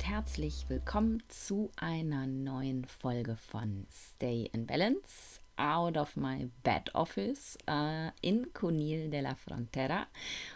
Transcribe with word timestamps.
und 0.00 0.08
herzlich 0.08 0.64
willkommen 0.68 1.22
zu 1.28 1.70
einer 1.76 2.26
neuen 2.26 2.86
Folge 2.86 3.36
von 3.36 3.86
Stay 3.92 4.48
in 4.50 4.66
Balance 4.66 5.40
out 5.56 5.98
of 5.98 6.16
my 6.16 6.48
bed 6.62 6.94
office 6.94 7.58
äh, 7.66 8.10
in 8.22 8.50
Conil 8.54 9.10
de 9.10 9.20
la 9.20 9.34
Frontera. 9.34 10.06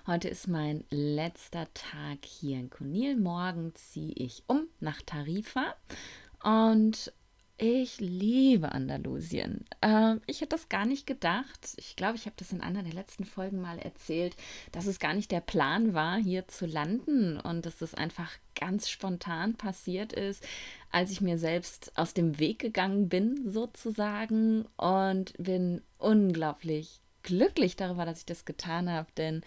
Heute 0.06 0.28
ist 0.28 0.48
mein 0.48 0.84
letzter 0.88 1.66
Tag 1.74 2.24
hier 2.24 2.58
in 2.58 2.70
Conil. 2.70 3.16
Morgen 3.16 3.74
ziehe 3.74 4.14
ich 4.14 4.44
um 4.46 4.66
nach 4.80 5.02
Tarifa 5.02 5.74
und 6.42 7.12
ich 7.56 8.00
liebe 8.00 8.72
Andalusien. 8.72 9.64
Äh, 9.80 10.16
ich 10.26 10.40
hätte 10.40 10.56
das 10.56 10.68
gar 10.68 10.86
nicht 10.86 11.06
gedacht. 11.06 11.74
Ich 11.76 11.94
glaube, 11.94 12.16
ich 12.16 12.26
habe 12.26 12.34
das 12.36 12.52
in 12.52 12.60
einer 12.60 12.82
der 12.82 12.92
letzten 12.92 13.24
Folgen 13.24 13.60
mal 13.60 13.78
erzählt, 13.78 14.36
dass 14.72 14.86
es 14.86 14.98
gar 14.98 15.14
nicht 15.14 15.30
der 15.30 15.40
Plan 15.40 15.94
war, 15.94 16.18
hier 16.18 16.48
zu 16.48 16.66
landen 16.66 17.38
und 17.38 17.64
dass 17.64 17.80
es 17.80 17.94
einfach 17.94 18.32
ganz 18.58 18.88
spontan 18.88 19.54
passiert 19.54 20.12
ist, 20.12 20.44
als 20.90 21.10
ich 21.10 21.20
mir 21.20 21.38
selbst 21.38 21.92
aus 21.96 22.14
dem 22.14 22.38
Weg 22.38 22.58
gegangen 22.58 23.08
bin, 23.08 23.50
sozusagen, 23.50 24.66
und 24.76 25.32
bin 25.38 25.82
unglaublich 25.98 27.03
glücklich 27.24 27.74
darüber, 27.74 28.04
dass 28.04 28.20
ich 28.20 28.26
das 28.26 28.44
getan 28.44 28.88
habe, 28.88 29.08
denn 29.16 29.42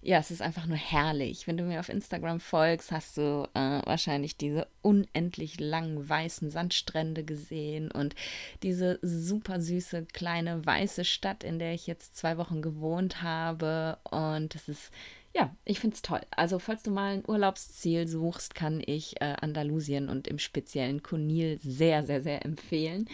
ja, 0.00 0.18
es 0.18 0.30
ist 0.30 0.42
einfach 0.42 0.66
nur 0.66 0.76
herrlich. 0.76 1.46
Wenn 1.46 1.56
du 1.56 1.64
mir 1.64 1.80
auf 1.80 1.88
Instagram 1.88 2.38
folgst, 2.40 2.92
hast 2.92 3.16
du 3.16 3.48
äh, 3.54 3.80
wahrscheinlich 3.84 4.36
diese 4.36 4.68
unendlich 4.82 5.58
langen 5.58 6.08
weißen 6.08 6.50
Sandstrände 6.50 7.24
gesehen 7.24 7.90
und 7.90 8.14
diese 8.62 8.98
super 9.02 9.60
süße 9.60 10.06
kleine 10.12 10.64
weiße 10.64 11.04
Stadt, 11.04 11.42
in 11.42 11.58
der 11.58 11.74
ich 11.74 11.86
jetzt 11.86 12.16
zwei 12.16 12.36
Wochen 12.36 12.62
gewohnt 12.62 13.22
habe. 13.22 13.98
Und 14.10 14.54
das 14.54 14.68
ist 14.68 14.92
ja, 15.34 15.56
ich 15.64 15.80
finde 15.80 15.94
es 15.94 16.02
toll. 16.02 16.20
Also, 16.30 16.58
falls 16.58 16.82
du 16.82 16.90
mal 16.90 17.14
ein 17.14 17.24
Urlaubsziel 17.26 18.06
suchst, 18.06 18.54
kann 18.54 18.82
ich 18.84 19.20
äh, 19.22 19.34
Andalusien 19.40 20.08
und 20.10 20.28
im 20.28 20.38
speziellen 20.38 21.02
Conil 21.02 21.58
sehr, 21.62 22.04
sehr, 22.04 22.22
sehr 22.22 22.44
empfehlen. 22.44 23.08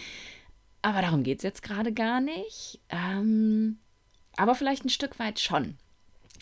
Aber 0.83 1.03
darum 1.03 1.23
geht 1.23 1.39
es 1.39 1.45
jetzt 1.45 1.63
gerade 1.63 1.93
gar 1.93 2.21
nicht. 2.21 2.81
Ähm, 2.89 3.79
aber 4.39 4.55
vielleicht 4.55 4.85
ein 4.85 4.91
Stück 4.91 5.19
weit 5.19 5.41
schon. 5.41 5.77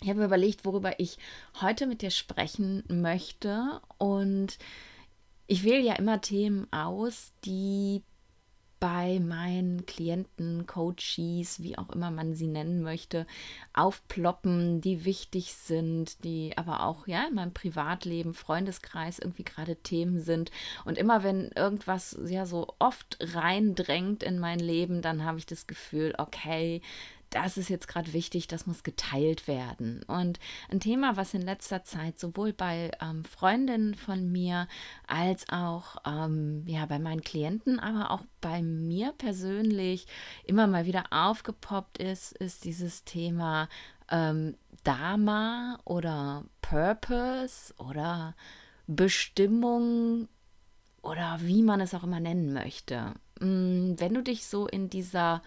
Ich 0.01 0.09
habe 0.09 0.23
überlegt, 0.23 0.63
worüber 0.63 0.99
ich 0.99 1.17
heute 1.61 1.87
mit 1.87 2.01
dir 2.01 2.11
sprechen 2.11 2.83
möchte. 2.87 3.81
Und 3.97 4.57
ich 5.47 5.63
wähle 5.63 5.81
ja 5.81 5.95
immer 5.95 6.21
Themen 6.21 6.71
aus, 6.71 7.33
die 7.45 8.03
bei 8.79 9.19
meinen 9.19 9.87
Klienten, 9.87 10.67
Coaches, 10.67 11.63
wie 11.63 11.79
auch 11.79 11.89
immer 11.89 12.11
man 12.11 12.35
sie 12.35 12.45
nennen 12.45 12.83
möchte, 12.83 13.25
aufploppen, 13.73 14.81
die 14.81 15.03
wichtig 15.03 15.55
sind, 15.55 16.23
die 16.23 16.55
aber 16.57 16.83
auch 16.83 17.07
ja 17.07 17.25
in 17.27 17.33
meinem 17.33 17.53
Privatleben, 17.53 18.35
Freundeskreis 18.35 19.17
irgendwie 19.17 19.45
gerade 19.45 19.77
Themen 19.77 20.19
sind. 20.19 20.51
Und 20.85 20.99
immer 20.99 21.23
wenn 21.23 21.49
irgendwas 21.55 22.19
ja 22.27 22.45
so 22.45 22.75
oft 22.77 23.17
reindrängt 23.19 24.21
in 24.21 24.37
mein 24.37 24.59
Leben, 24.59 25.01
dann 25.01 25.23
habe 25.23 25.39
ich 25.39 25.47
das 25.47 25.65
Gefühl, 25.65 26.13
okay, 26.19 26.81
das 27.29 27.57
ist 27.57 27.69
jetzt 27.69 27.87
gerade 27.87 28.13
wichtig, 28.13 28.47
das 28.47 28.67
muss 28.67 28.83
geteilt 28.83 29.47
werden. 29.47 30.03
Und 30.07 30.39
ein 30.69 30.79
Thema, 30.79 31.17
was 31.17 31.33
in 31.33 31.41
letzter 31.41 31.83
Zeit 31.83 32.19
sowohl 32.19 32.53
bei 32.53 32.91
ähm, 33.01 33.23
Freundinnen 33.23 33.95
von 33.95 34.31
mir 34.31 34.67
als 35.07 35.47
auch 35.49 35.97
ähm, 36.05 36.63
ja, 36.67 36.85
bei 36.85 36.99
meinen 36.99 37.21
Klienten, 37.21 37.79
aber 37.79 38.11
auch 38.11 38.21
bei 38.41 38.61
mir 38.61 39.13
persönlich 39.17 40.07
immer 40.45 40.67
mal 40.67 40.85
wieder 40.85 41.05
aufgepoppt 41.11 41.97
ist, 41.97 42.31
ist 42.33 42.63
dieses 42.63 43.03
Thema 43.03 43.67
ähm, 44.09 44.55
Dharma 44.83 45.79
oder 45.83 46.45
Purpose 46.61 47.73
oder 47.77 48.35
Bestimmung 48.87 50.29
oder 51.01 51.39
wie 51.41 51.61
man 51.61 51.81
es 51.81 51.93
auch 51.93 52.03
immer 52.03 52.19
nennen 52.19 52.53
möchte. 52.53 53.13
Mm, 53.39 53.95
wenn 53.97 54.13
du 54.13 54.23
dich 54.23 54.45
so 54.45 54.67
in 54.67 54.89
dieser 54.89 55.41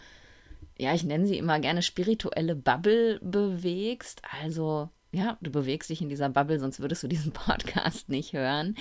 ja, 0.80 0.94
ich 0.94 1.04
nenne 1.04 1.26
sie 1.26 1.36
immer 1.36 1.60
gerne 1.60 1.82
spirituelle 1.82 2.56
Bubble 2.56 3.20
bewegst. 3.22 4.22
Also, 4.42 4.88
ja, 5.12 5.36
du 5.42 5.50
bewegst 5.50 5.90
dich 5.90 6.00
in 6.00 6.08
dieser 6.08 6.30
Bubble, 6.30 6.58
sonst 6.58 6.80
würdest 6.80 7.02
du 7.02 7.08
diesen 7.08 7.32
Podcast 7.34 8.08
nicht 8.08 8.32
hören. 8.32 8.76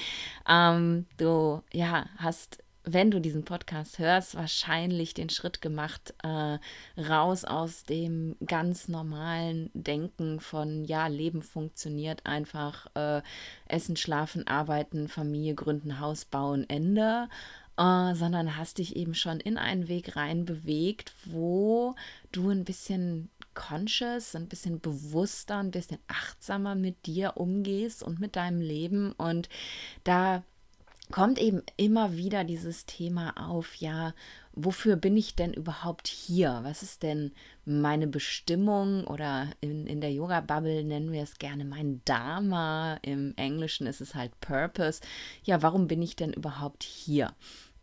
Ähm, 0.47 1.07
du, 1.17 1.61
ja, 1.73 2.07
hast 2.17 2.63
wenn 2.85 3.11
du 3.11 3.19
diesen 3.19 3.43
Podcast 3.43 3.99
hörst, 3.99 4.35
wahrscheinlich 4.35 5.13
den 5.13 5.29
Schritt 5.29 5.61
gemacht, 5.61 6.13
äh, 6.23 6.57
raus 6.99 7.43
aus 7.43 7.83
dem 7.83 8.35
ganz 8.45 8.87
normalen 8.87 9.69
Denken 9.73 10.39
von, 10.39 10.85
ja, 10.85 11.07
Leben 11.07 11.41
funktioniert 11.41 12.25
einfach, 12.25 12.87
äh, 12.95 13.21
Essen, 13.67 13.95
Schlafen, 13.95 14.47
Arbeiten, 14.47 15.07
Familie 15.07 15.55
gründen, 15.55 15.99
Haus 15.99 16.25
bauen, 16.25 16.67
Ende 16.69 17.27
äh, 17.79 18.13
sondern 18.13 18.57
hast 18.57 18.77
dich 18.77 18.95
eben 18.97 19.15
schon 19.15 19.39
in 19.39 19.57
einen 19.57 19.87
Weg 19.87 20.17
rein 20.17 20.43
bewegt, 20.43 21.13
wo 21.25 21.95
du 22.31 22.49
ein 22.49 22.65
bisschen 22.65 23.29
conscious, 23.53 24.35
ein 24.35 24.47
bisschen 24.47 24.81
bewusster, 24.81 25.57
ein 25.57 25.71
bisschen 25.71 25.99
achtsamer 26.07 26.75
mit 26.75 27.05
dir 27.05 27.37
umgehst 27.37 28.03
und 28.03 28.19
mit 28.19 28.35
deinem 28.35 28.59
Leben. 28.59 29.13
Und 29.13 29.47
da 30.03 30.43
kommt 31.11 31.39
eben 31.39 31.63
immer 31.77 32.17
wieder 32.17 32.43
dieses 32.43 32.85
Thema 32.85 33.49
auf, 33.49 33.75
ja, 33.75 34.13
wofür 34.53 34.95
bin 34.95 35.15
ich 35.15 35.35
denn 35.35 35.53
überhaupt 35.53 36.07
hier? 36.07 36.59
Was 36.63 36.83
ist 36.83 37.01
denn 37.01 37.31
meine 37.65 38.07
Bestimmung 38.07 39.05
oder 39.05 39.47
in, 39.61 39.87
in 39.87 40.01
der 40.01 40.11
Yoga-Bubble 40.11 40.83
nennen 40.83 41.11
wir 41.11 41.23
es 41.23 41.37
gerne 41.37 41.65
mein 41.65 42.01
Dharma, 42.05 42.99
im 43.01 43.33
Englischen 43.37 43.87
ist 43.87 44.01
es 44.01 44.15
halt 44.15 44.39
Purpose. 44.41 45.01
Ja, 45.43 45.61
warum 45.61 45.87
bin 45.87 46.01
ich 46.01 46.15
denn 46.15 46.33
überhaupt 46.33 46.83
hier? 46.83 47.33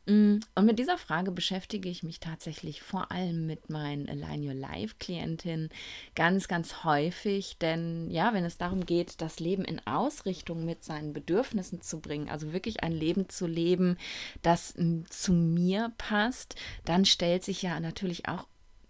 Mm, 0.07 0.39
und 0.55 0.67
mit 0.67 0.79
dieser 0.79 0.99
Frage 0.99 1.33
beschäftige 1.33 1.89
ich 1.89 2.03
mich 2.03 2.21
tatsächlich 2.21 2.81
vor 2.81 3.11
allem 3.11 3.47
mit 3.47 3.71
meinen 3.71 4.09
Align 4.09 4.47
Your 4.47 4.55
Life 4.55 4.97
Klientinnen 4.99 5.69
ganz, 6.15 6.47
ganz 6.47 6.85
häufig. 6.85 7.59
Denn 7.59 8.11
ja, 8.11 8.33
wenn 8.33 8.45
es 8.45 8.57
darum 8.57 8.87
geht, 8.87 9.21
das 9.21 9.41
Leben 9.41 9.65
in 9.65 9.85
Ausrichtung 9.87 10.65
mit 10.65 10.85
seinen 10.85 11.13
Bedürfnissen 11.13 11.83
zu 11.83 12.01
bringen, 12.01 12.29
also 12.29 12.53
wirklich 12.53 12.85
ein 12.85 12.93
Leben 12.93 13.29
zu 13.29 13.47
leben, 13.47 13.99
das 14.43 14.75
mm, 14.77 15.03
zu 15.11 15.33
mir 15.33 15.93
passt, 15.99 16.55
dann 16.85 17.05
stellt 17.05 17.43
sich 17.43 17.63
ja 17.63 17.81
natürlich 17.81 18.29
auch 18.29 18.47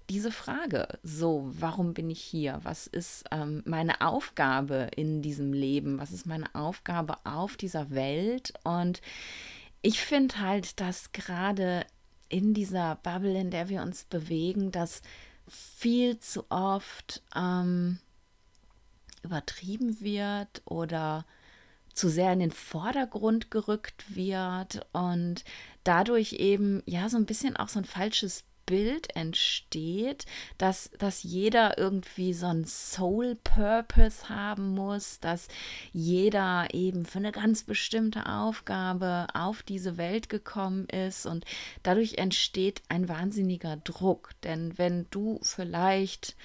diese 0.08 0.30
Frage, 0.30 0.86
so, 1.02 1.50
warum 1.52 1.92
bin 1.92 2.10
ich 2.10 2.20
hier? 2.20 2.60
Was 2.62 2.86
ist 2.86 3.24
ähm, 3.32 3.62
meine 3.64 4.00
Aufgabe 4.02 4.88
in 4.94 5.20
diesem 5.20 5.52
Leben? 5.52 5.98
Was 5.98 6.12
ist 6.12 6.26
meine 6.26 6.54
Aufgabe 6.54 7.16
auf 7.24 7.56
dieser 7.56 7.90
Welt? 7.90 8.52
Und 8.62 9.00
ich 9.86 10.00
finde 10.00 10.40
halt, 10.40 10.80
dass 10.80 11.12
gerade 11.12 11.86
in 12.28 12.54
dieser 12.54 12.96
Bubble, 13.04 13.38
in 13.38 13.52
der 13.52 13.68
wir 13.68 13.82
uns 13.82 14.02
bewegen, 14.02 14.72
dass 14.72 15.00
viel 15.46 16.18
zu 16.18 16.44
oft 16.50 17.22
ähm, 17.36 18.00
übertrieben 19.22 20.00
wird 20.00 20.60
oder 20.64 21.24
zu 21.94 22.08
sehr 22.08 22.32
in 22.32 22.40
den 22.40 22.50
Vordergrund 22.50 23.52
gerückt 23.52 24.16
wird 24.16 24.84
und 24.92 25.44
dadurch 25.84 26.32
eben 26.32 26.82
ja 26.86 27.08
so 27.08 27.16
ein 27.16 27.26
bisschen 27.26 27.56
auch 27.56 27.68
so 27.68 27.78
ein 27.78 27.84
falsches 27.84 28.42
Bild 28.66 29.14
entsteht, 29.16 30.26
dass, 30.58 30.90
dass 30.98 31.22
jeder 31.22 31.78
irgendwie 31.78 32.34
so 32.34 32.46
einen 32.46 32.64
Soul-Purpose 32.64 34.28
haben 34.28 34.74
muss, 34.74 35.20
dass 35.20 35.48
jeder 35.92 36.66
eben 36.72 37.06
für 37.06 37.18
eine 37.18 37.32
ganz 37.32 37.62
bestimmte 37.62 38.26
Aufgabe 38.26 39.28
auf 39.34 39.62
diese 39.62 39.96
Welt 39.96 40.28
gekommen 40.28 40.86
ist 40.88 41.26
und 41.26 41.44
dadurch 41.84 42.18
entsteht 42.18 42.82
ein 42.88 43.08
wahnsinniger 43.08 43.76
Druck. 43.76 44.30
Denn 44.42 44.76
wenn 44.76 45.06
du 45.10 45.38
vielleicht 45.42 46.36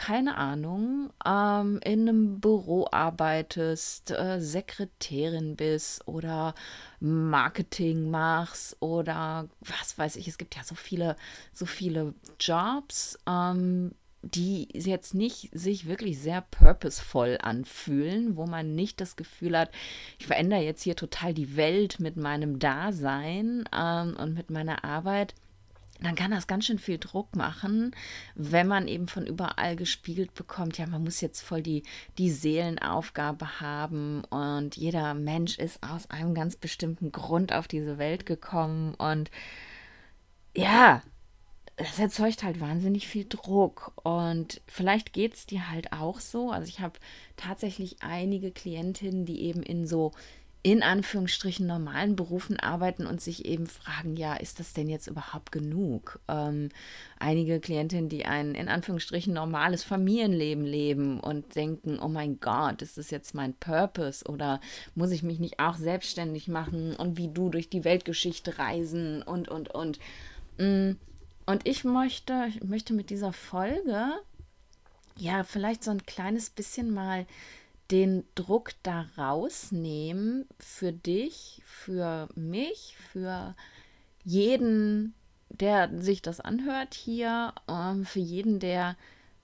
keine 0.00 0.38
Ahnung, 0.38 1.10
ähm, 1.26 1.78
in 1.84 2.08
einem 2.08 2.40
Büro 2.40 2.88
arbeitest, 2.90 4.12
äh, 4.12 4.40
Sekretärin 4.40 5.56
bist 5.56 6.08
oder 6.08 6.54
Marketing 7.00 8.10
machst 8.10 8.78
oder 8.80 9.50
was 9.60 9.98
weiß 9.98 10.16
ich, 10.16 10.26
es 10.26 10.38
gibt 10.38 10.56
ja 10.56 10.64
so 10.64 10.74
viele, 10.74 11.16
so 11.52 11.66
viele 11.66 12.14
Jobs, 12.40 13.18
ähm, 13.28 13.94
die 14.22 14.68
jetzt 14.72 15.12
nicht 15.12 15.50
sich 15.52 15.86
wirklich 15.86 16.18
sehr 16.18 16.40
purposeful 16.50 17.36
anfühlen, 17.38 18.38
wo 18.38 18.46
man 18.46 18.74
nicht 18.74 19.02
das 19.02 19.16
Gefühl 19.16 19.58
hat, 19.58 19.70
ich 20.18 20.26
verändere 20.26 20.62
jetzt 20.62 20.82
hier 20.82 20.96
total 20.96 21.34
die 21.34 21.56
Welt 21.56 22.00
mit 22.00 22.16
meinem 22.16 22.58
Dasein 22.58 23.68
ähm, 23.78 24.16
und 24.16 24.32
mit 24.32 24.48
meiner 24.48 24.82
Arbeit 24.82 25.34
dann 26.02 26.14
kann 26.14 26.30
das 26.30 26.46
ganz 26.46 26.66
schön 26.66 26.78
viel 26.78 26.98
Druck 26.98 27.36
machen, 27.36 27.94
wenn 28.34 28.66
man 28.66 28.88
eben 28.88 29.06
von 29.06 29.26
überall 29.26 29.76
gespiegelt 29.76 30.34
bekommt, 30.34 30.78
ja, 30.78 30.86
man 30.86 31.04
muss 31.04 31.20
jetzt 31.20 31.42
voll 31.42 31.62
die, 31.62 31.82
die 32.18 32.30
Seelenaufgabe 32.30 33.60
haben 33.60 34.24
und 34.24 34.76
jeder 34.76 35.14
Mensch 35.14 35.58
ist 35.58 35.82
aus 35.82 36.08
einem 36.10 36.34
ganz 36.34 36.56
bestimmten 36.56 37.12
Grund 37.12 37.52
auf 37.52 37.68
diese 37.68 37.98
Welt 37.98 38.26
gekommen 38.26 38.94
und 38.94 39.30
ja, 40.56 41.02
das 41.76 41.98
erzeugt 41.98 42.42
halt 42.42 42.60
wahnsinnig 42.60 43.08
viel 43.08 43.24
Druck 43.26 43.92
und 44.02 44.60
vielleicht 44.66 45.12
geht 45.12 45.34
es 45.34 45.46
dir 45.46 45.70
halt 45.70 45.92
auch 45.92 46.20
so. 46.20 46.50
Also 46.50 46.68
ich 46.68 46.80
habe 46.80 46.98
tatsächlich 47.36 47.96
einige 48.00 48.50
Klientinnen, 48.50 49.24
die 49.24 49.42
eben 49.42 49.62
in 49.62 49.86
so 49.86 50.12
in 50.62 50.82
Anführungsstrichen 50.82 51.66
normalen 51.66 52.16
Berufen 52.16 52.60
arbeiten 52.60 53.06
und 53.06 53.22
sich 53.22 53.46
eben 53.46 53.66
fragen, 53.66 54.16
ja, 54.16 54.34
ist 54.34 54.60
das 54.60 54.74
denn 54.74 54.90
jetzt 54.90 55.06
überhaupt 55.06 55.52
genug? 55.52 56.20
Ähm, 56.28 56.68
einige 57.18 57.60
Klientinnen, 57.60 58.10
die 58.10 58.26
ein 58.26 58.54
in 58.54 58.68
Anführungsstrichen 58.68 59.32
normales 59.32 59.84
Familienleben 59.84 60.64
leben 60.64 61.18
und 61.18 61.54
denken, 61.56 61.98
oh 61.98 62.08
mein 62.08 62.40
Gott, 62.40 62.82
ist 62.82 62.98
das 62.98 63.10
jetzt 63.10 63.34
mein 63.34 63.54
Purpose 63.54 64.26
oder 64.26 64.60
muss 64.94 65.12
ich 65.12 65.22
mich 65.22 65.38
nicht 65.38 65.58
auch 65.60 65.76
selbstständig 65.76 66.46
machen 66.46 66.94
und 66.94 67.16
wie 67.16 67.28
du 67.28 67.48
durch 67.48 67.70
die 67.70 67.84
Weltgeschichte 67.84 68.58
reisen 68.58 69.22
und, 69.22 69.48
und, 69.48 69.70
und. 69.70 69.98
Mm, 70.58 70.92
und 71.46 71.66
ich 71.66 71.84
möchte, 71.84 72.48
ich 72.48 72.62
möchte 72.62 72.92
mit 72.92 73.08
dieser 73.08 73.32
Folge 73.32 74.12
ja 75.16 75.42
vielleicht 75.42 75.84
so 75.84 75.90
ein 75.90 76.04
kleines 76.04 76.50
bisschen 76.50 76.92
mal 76.92 77.26
den 77.90 78.24
Druck 78.34 78.72
da 78.82 79.06
rausnehmen 79.16 80.46
für 80.58 80.92
dich, 80.92 81.62
für 81.64 82.28
mich, 82.34 82.96
für 83.12 83.54
jeden, 84.24 85.14
der 85.48 85.90
sich 86.00 86.22
das 86.22 86.40
anhört 86.40 86.94
hier, 86.94 87.54
ähm, 87.68 88.04
für 88.04 88.20
jeden, 88.20 88.60
der, 88.60 88.96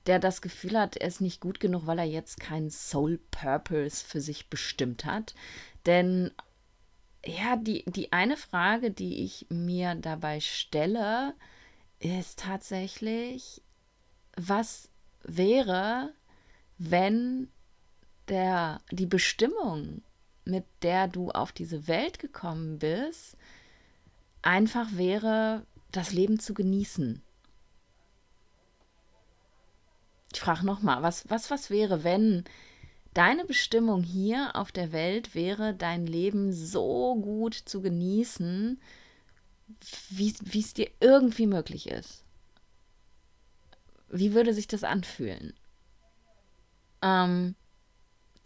der 0.07 0.19
das 0.19 0.41
Gefühl 0.41 0.79
hat, 0.79 0.97
er 0.97 1.09
ist 1.09 1.21
nicht 1.21 1.41
gut 1.41 1.59
genug, 1.59 1.87
weil 1.87 1.99
er 1.99 2.05
jetzt 2.05 2.39
keinen 2.39 2.71
Soul 2.71 3.19
Purpose 3.31 4.05
für 4.05 4.21
sich 4.21 4.49
bestimmt 4.49 5.05
hat. 5.05 5.35
Denn 5.85 6.31
ja, 7.25 7.57
die, 7.57 7.85
die 7.87 8.13
eine 8.13 8.37
Frage, 8.37 8.93
die 8.93 9.25
ich 9.25 9.47
mir 9.49 9.97
dabei 9.97 10.39
stelle, 10.41 11.35
ist 11.99 12.39
tatsächlich, 12.41 13.63
was 14.37 14.91
wäre, 15.25 16.13
wenn 16.79 17.49
der, 18.29 18.81
die 18.91 19.07
Bestimmung, 19.07 20.03
mit 20.45 20.65
der 20.83 21.09
du 21.09 21.31
auf 21.31 21.53
diese 21.53 21.89
Welt 21.89 22.19
gekommen 22.19 22.79
bist, 22.79 23.37
einfach 24.43 24.89
wäre, 24.93 25.67
das 25.93 26.13
Leben 26.13 26.39
zu 26.39 26.55
genießen. 26.55 27.23
Ich 30.33 30.41
frage 30.41 30.67
nochmal, 30.67 31.03
was, 31.03 31.29
was, 31.31 31.51
was 31.51 31.71
wäre, 31.71 32.05
wenn 32.05 32.45
deine 33.15 33.45
Bestimmung 33.45 34.03
hier 34.03 34.55
auf 34.55 34.71
der 34.71 34.93
Welt 34.93 35.35
wäre, 35.35 35.75
dein 35.75 36.07
Leben 36.07 36.53
so 36.53 37.15
gut 37.17 37.55
zu 37.55 37.81
genießen, 37.81 38.81
wie 40.11 40.61
es 40.61 40.75
dir 40.75 40.91
irgendwie 41.01 41.47
möglich 41.47 41.89
ist? 41.89 42.25
Wie 44.09 44.35
würde 44.35 44.53
sich 44.55 44.69
das 44.69 44.85
anfühlen? 44.85 45.55
Ähm, 47.03 47.57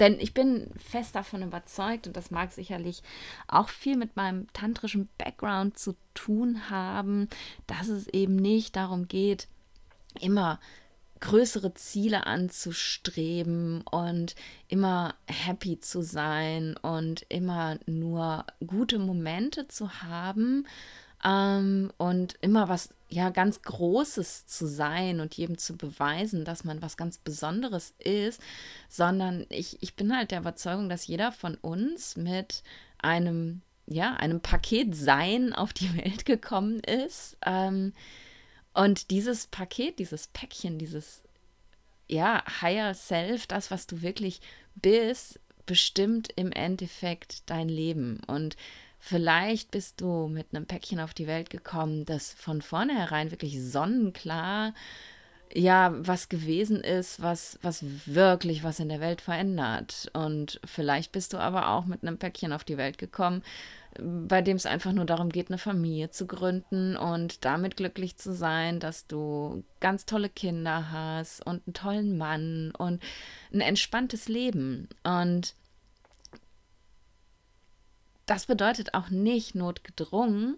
denn 0.01 0.19
ich 0.19 0.35
bin 0.35 0.71
fest 0.77 1.15
davon 1.15 1.43
überzeugt, 1.43 2.07
und 2.07 2.17
das 2.17 2.31
mag 2.31 2.51
sicherlich 2.53 3.03
auch 3.47 3.69
viel 3.69 3.97
mit 3.97 4.17
meinem 4.17 4.53
tantrischen 4.53 5.09
Background 5.19 5.79
zu 5.79 5.95
tun 6.15 6.71
haben, 6.71 7.29
dass 7.67 7.89
es 7.89 8.09
eben 8.09 8.37
nicht 8.37 8.77
darum 8.77 9.07
geht, 9.09 9.47
immer 10.21 10.59
größere 11.21 11.75
Ziele 11.75 12.27
anzustreben 12.27 13.83
und 13.83 14.35
immer 14.69 15.15
happy 15.27 15.79
zu 15.79 16.03
sein 16.03 16.77
und 16.79 17.27
immer 17.29 17.79
nur 17.87 18.47
gute 18.67 18.99
Momente 18.99 19.69
zu 19.69 20.03
haben 20.03 20.67
ähm, 21.25 21.93
und 21.99 22.37
immer 22.41 22.69
was 22.69 22.91
ja 23.09 23.31
ganz 23.31 23.63
Großes 23.63 24.47
zu 24.47 24.67
sein 24.67 25.21
und 25.21 25.35
jedem 25.35 25.59
zu 25.59 25.77
beweisen, 25.77 26.45
dass 26.45 26.65
man 26.65 26.81
was 26.81 26.97
ganz 26.97 27.19
Besonderes 27.19 27.95
ist, 27.99 28.41
sondern 28.89 29.47
ich, 29.49 29.83
ich 29.83 29.95
bin 29.97 30.17
halt 30.17 30.31
der 30.31 30.41
Überzeugung, 30.41 30.89
dass 30.89 31.07
jeder 31.07 31.33
von 31.33 31.57
uns 31.57 32.17
mit 32.17 32.63
einem, 32.99 33.63
ja, 33.87 34.15
einem 34.15 34.41
Paket 34.41 34.95
Sein 34.95 35.53
auf 35.53 35.73
die 35.73 35.97
Welt 35.97 36.25
gekommen 36.25 36.81
ist. 36.81 37.37
Ähm, 37.45 37.93
und 38.73 39.11
dieses 39.11 39.49
Paket, 39.49 39.99
dieses 39.99 40.29
Päckchen, 40.29 40.79
dieses 40.79 41.23
ja, 42.09 42.43
Higher 42.61 42.95
Self, 42.95 43.47
das, 43.47 43.71
was 43.71 43.87
du 43.87 44.03
wirklich 44.03 44.41
bist, 44.75 45.39
bestimmt 45.67 46.29
im 46.35 46.51
Endeffekt 46.51 47.49
dein 47.49 47.69
Leben. 47.69 48.21
Und 48.27 48.57
Vielleicht 49.01 49.71
bist 49.71 50.01
du 50.01 50.29
mit 50.29 50.49
einem 50.53 50.67
Päckchen 50.67 51.01
auf 51.01 51.15
die 51.15 51.27
Welt 51.27 51.51
gekommen, 51.51 52.05
das 52.05 52.33
von 52.35 52.63
vornherein 52.63 53.31
wirklich 53.31 53.61
sonnenklar 53.61 54.75
ja 55.53 55.93
was 55.99 56.29
gewesen 56.29 56.81
ist, 56.81 57.21
was, 57.21 57.59
was 57.63 57.85
wirklich 58.07 58.63
was 58.63 58.79
in 58.79 58.89
der 58.89 59.01
Welt 59.01 59.21
verändert. 59.21 60.11
Und 60.13 60.61
vielleicht 60.65 61.13
bist 61.13 61.33
du 61.33 61.39
aber 61.39 61.71
auch 61.71 61.87
mit 61.87 62.03
einem 62.03 62.19
Päckchen 62.19 62.53
auf 62.53 62.65
die 62.65 62.77
Welt 62.77 62.99
gekommen, 62.99 63.43
bei 63.99 64.41
dem 64.43 64.57
es 64.57 64.67
einfach 64.67 64.93
nur 64.93 65.05
darum 65.05 65.31
geht, 65.31 65.49
eine 65.49 65.59
Familie 65.59 66.11
zu 66.11 66.27
gründen 66.27 66.97
und 66.97 67.45
damit 67.45 67.77
glücklich 67.77 68.17
zu 68.17 68.33
sein, 68.33 68.79
dass 68.79 69.07
du 69.09 69.65
ganz 69.81 70.07
tolle 70.07 70.29
Kinder 70.29 70.93
hast 70.93 71.45
und 71.45 71.63
einen 71.67 71.75
tollen 71.75 72.17
Mann 72.17 72.73
und 72.79 73.03
ein 73.53 73.61
entspanntes 73.61 74.29
Leben. 74.29 74.89
Und 75.03 75.55
das 78.31 78.47
bedeutet 78.47 78.95
auch 78.95 79.11
nicht 79.11 79.57
notgedrungen, 79.57 80.57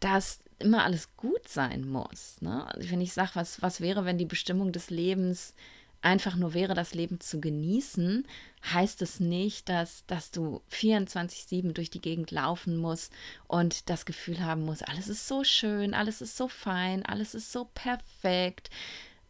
dass 0.00 0.42
immer 0.58 0.84
alles 0.84 1.14
gut 1.18 1.46
sein 1.46 1.86
muss. 1.86 2.40
Ne? 2.40 2.66
Also 2.72 2.90
wenn 2.90 3.02
ich 3.02 3.12
sage, 3.12 3.32
was, 3.34 3.60
was 3.60 3.82
wäre, 3.82 4.06
wenn 4.06 4.16
die 4.16 4.24
Bestimmung 4.24 4.72
des 4.72 4.88
Lebens 4.88 5.54
einfach 6.00 6.34
nur 6.34 6.54
wäre, 6.54 6.72
das 6.72 6.94
Leben 6.94 7.20
zu 7.20 7.42
genießen, 7.42 8.26
heißt 8.72 9.02
es 9.02 9.20
nicht, 9.20 9.68
dass, 9.68 10.06
dass 10.06 10.30
du 10.30 10.62
24-7 10.72 11.72
durch 11.72 11.90
die 11.90 12.00
Gegend 12.00 12.30
laufen 12.30 12.78
musst 12.78 13.12
und 13.48 13.90
das 13.90 14.06
Gefühl 14.06 14.40
haben 14.40 14.64
musst, 14.64 14.88
alles 14.88 15.08
ist 15.08 15.28
so 15.28 15.44
schön, 15.44 15.92
alles 15.92 16.22
ist 16.22 16.38
so 16.38 16.48
fein, 16.48 17.04
alles 17.04 17.34
ist 17.34 17.52
so 17.52 17.66
perfekt. 17.74 18.70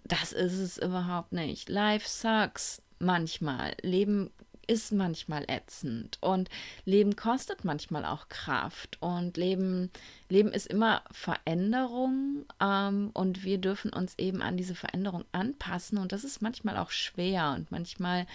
Das 0.05 0.33
ist 0.33 0.59
es 0.59 0.79
überhaupt 0.79 1.33
nicht. 1.33 1.69
Life 1.69 2.09
sucks 2.09 2.83
manchmal. 3.01 3.75
Leben 3.83 4.31
ist 4.69 4.93
manchmal 4.93 5.45
ätzend 5.49 6.19
und 6.21 6.49
Leben 6.85 7.17
kostet 7.17 7.65
manchmal 7.65 8.05
auch 8.05 8.29
Kraft 8.29 9.01
und 9.01 9.37
Leben, 9.37 9.91
Leben 10.29 10.53
ist 10.53 10.67
immer 10.67 11.03
Veränderung 11.11 12.45
ähm, 12.61 13.11
und 13.13 13.45
wir 13.45 13.59
dürfen 13.59 13.93
uns 13.93 14.15
eben 14.19 14.43
an 14.43 14.57
diese 14.57 14.75
Veränderung 14.75 15.25
anpassen 15.33 15.99
und 15.99 16.13
das 16.13 16.25
ist 16.25 16.43
manchmal 16.43 16.77
auch 16.77 16.91
schwer 16.91 17.55
und 17.57 17.71
manchmal 17.71 18.27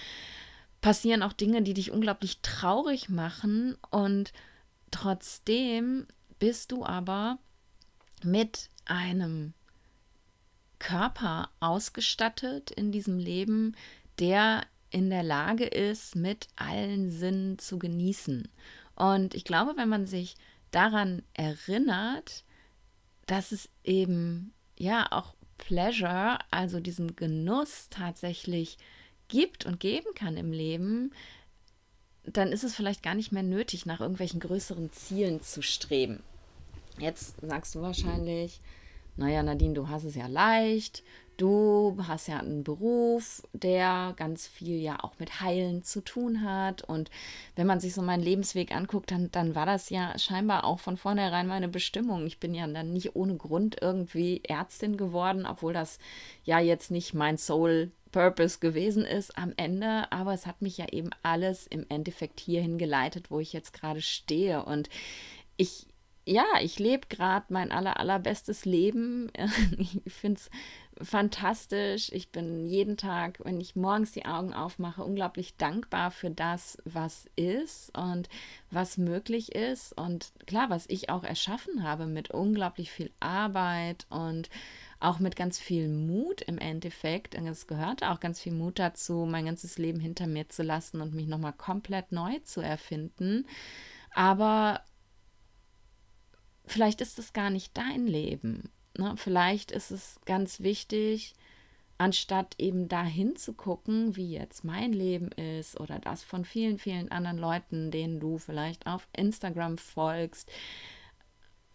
passieren 0.81 1.23
auch 1.23 1.33
Dinge, 1.33 1.61
die 1.61 1.73
dich 1.73 1.91
unglaublich 1.91 2.39
traurig 2.41 3.09
machen 3.09 3.77
und 3.91 4.33
trotzdem 4.91 6.07
bist 6.39 6.71
du 6.71 6.85
aber 6.85 7.37
mit 8.23 8.69
einem 8.85 9.53
Körper 10.79 11.49
ausgestattet 11.59 12.71
in 12.71 12.91
diesem 12.91 13.19
Leben, 13.19 13.75
der 14.17 14.65
in 14.91 15.09
der 15.09 15.23
Lage 15.23 15.65
ist, 15.65 16.15
mit 16.15 16.47
allen 16.55 17.09
Sinnen 17.11 17.59
zu 17.59 17.79
genießen. 17.79 18.47
Und 18.95 19.33
ich 19.33 19.43
glaube, 19.43 19.73
wenn 19.77 19.89
man 19.89 20.05
sich 20.05 20.35
daran 20.71 21.23
erinnert, 21.33 22.43
dass 23.25 23.51
es 23.51 23.69
eben 23.83 24.53
ja 24.77 25.07
auch 25.11 25.35
Pleasure, 25.57 26.39
also 26.51 26.79
diesen 26.79 27.15
Genuss 27.15 27.87
tatsächlich 27.89 28.77
gibt 29.27 29.65
und 29.65 29.79
geben 29.79 30.13
kann 30.15 30.37
im 30.37 30.51
Leben, 30.51 31.11
dann 32.23 32.51
ist 32.51 32.63
es 32.63 32.75
vielleicht 32.75 33.03
gar 33.03 33.15
nicht 33.15 33.31
mehr 33.31 33.43
nötig, 33.43 33.85
nach 33.85 33.99
irgendwelchen 33.99 34.39
größeren 34.39 34.91
Zielen 34.91 35.41
zu 35.41 35.61
streben. 35.61 36.23
Jetzt 36.97 37.35
sagst 37.41 37.75
du 37.75 37.81
wahrscheinlich, 37.81 38.61
naja, 39.15 39.43
Nadine, 39.43 39.73
du 39.73 39.87
hast 39.87 40.03
es 40.03 40.15
ja 40.15 40.27
leicht, 40.27 41.03
Du 41.39 41.95
hast 42.05 42.27
ja 42.27 42.39
einen 42.39 42.65
Beruf, 42.65 43.41
der 43.53 44.13
ganz 44.17 44.45
viel 44.45 44.77
ja 44.77 45.01
auch 45.01 45.13
mit 45.19 45.39
Heilen 45.39 45.83
zu 45.83 46.01
tun 46.01 46.43
hat. 46.43 46.81
Und 46.81 47.09
wenn 47.55 47.65
man 47.65 47.79
sich 47.79 47.93
so 47.93 48.01
meinen 48.01 48.21
Lebensweg 48.21 48.75
anguckt, 48.75 49.09
dann, 49.11 49.31
dann 49.31 49.55
war 49.55 49.65
das 49.65 49.89
ja 49.89 50.19
scheinbar 50.19 50.65
auch 50.65 50.79
von 50.79 50.97
vornherein 50.97 51.47
meine 51.47 51.69
Bestimmung. 51.69 52.25
Ich 52.25 52.41
bin 52.41 52.53
ja 52.53 52.67
dann 52.67 52.91
nicht 52.91 53.15
ohne 53.15 53.37
Grund 53.37 53.77
irgendwie 53.79 54.41
Ärztin 54.43 54.97
geworden, 54.97 55.45
obwohl 55.45 55.71
das 55.71 55.97
ja 56.43 56.59
jetzt 56.59 56.91
nicht 56.91 57.13
mein 57.13 57.37
Soul 57.37 57.93
Purpose 58.11 58.59
gewesen 58.59 59.05
ist 59.05 59.37
am 59.37 59.53
Ende, 59.55 60.11
aber 60.11 60.33
es 60.33 60.45
hat 60.45 60.61
mich 60.61 60.77
ja 60.77 60.87
eben 60.91 61.11
alles 61.23 61.67
im 61.67 61.85
Endeffekt 61.87 62.41
hierhin 62.41 62.77
geleitet, 62.77 63.31
wo 63.31 63.39
ich 63.39 63.53
jetzt 63.53 63.71
gerade 63.71 64.01
stehe. 64.01 64.65
Und 64.65 64.89
ich, 65.55 65.87
ja, 66.25 66.43
ich 66.61 66.79
lebe 66.79 67.07
gerade 67.07 67.45
mein 67.47 67.71
aller, 67.71 67.97
allerbestes 67.97 68.65
Leben. 68.65 69.31
Ich 69.77 70.01
finde 70.11 70.41
es 70.41 70.49
fantastisch. 71.01 72.11
Ich 72.11 72.31
bin 72.31 72.67
jeden 72.67 72.97
Tag, 72.97 73.39
wenn 73.43 73.59
ich 73.61 73.75
morgens 73.75 74.11
die 74.11 74.25
Augen 74.25 74.53
aufmache, 74.53 75.03
unglaublich 75.03 75.55
dankbar 75.57 76.11
für 76.11 76.29
das, 76.29 76.77
was 76.85 77.27
ist 77.35 77.97
und 77.97 78.29
was 78.71 78.97
möglich 78.97 79.55
ist. 79.55 79.97
Und 79.97 80.31
klar, 80.45 80.69
was 80.69 80.85
ich 80.89 81.09
auch 81.09 81.23
erschaffen 81.23 81.83
habe 81.83 82.05
mit 82.05 82.31
unglaublich 82.31 82.91
viel 82.91 83.11
Arbeit 83.19 84.05
und 84.09 84.49
auch 84.99 85.19
mit 85.19 85.35
ganz 85.35 85.59
viel 85.59 85.87
Mut 85.87 86.41
im 86.41 86.57
Endeffekt. 86.57 87.35
Es 87.35 87.67
gehörte 87.67 88.11
auch 88.11 88.19
ganz 88.19 88.41
viel 88.41 88.53
Mut 88.53 88.79
dazu, 88.79 89.25
mein 89.29 89.45
ganzes 89.45 89.77
Leben 89.77 89.99
hinter 89.99 90.27
mir 90.27 90.49
zu 90.49 90.63
lassen 90.63 91.01
und 91.01 91.13
mich 91.13 91.27
nochmal 91.27 91.53
komplett 91.53 92.11
neu 92.11 92.39
zu 92.43 92.59
erfinden. 92.59 93.47
Aber 94.13 94.81
vielleicht 96.65 96.99
ist 96.99 97.17
es 97.17 97.31
gar 97.31 97.49
nicht 97.49 97.77
dein 97.77 98.07
Leben. 98.07 98.69
Ne? 98.97 99.13
Vielleicht 99.17 99.71
ist 99.71 99.91
es 99.91 100.19
ganz 100.25 100.61
wichtig, 100.61 101.35
anstatt 101.97 102.55
eben 102.57 102.87
dahin 102.87 103.35
zu 103.35 103.53
gucken, 103.53 104.15
wie 104.15 104.31
jetzt 104.31 104.63
mein 104.63 104.93
Leben 104.93 105.31
ist 105.33 105.79
oder 105.79 105.99
das 105.99 106.23
von 106.23 106.45
vielen, 106.45 106.79
vielen 106.79 107.11
anderen 107.11 107.37
Leuten, 107.37 107.91
denen 107.91 108.19
du 108.19 108.37
vielleicht 108.37 108.87
auf 108.87 109.07
Instagram 109.15 109.77
folgst. 109.77 110.49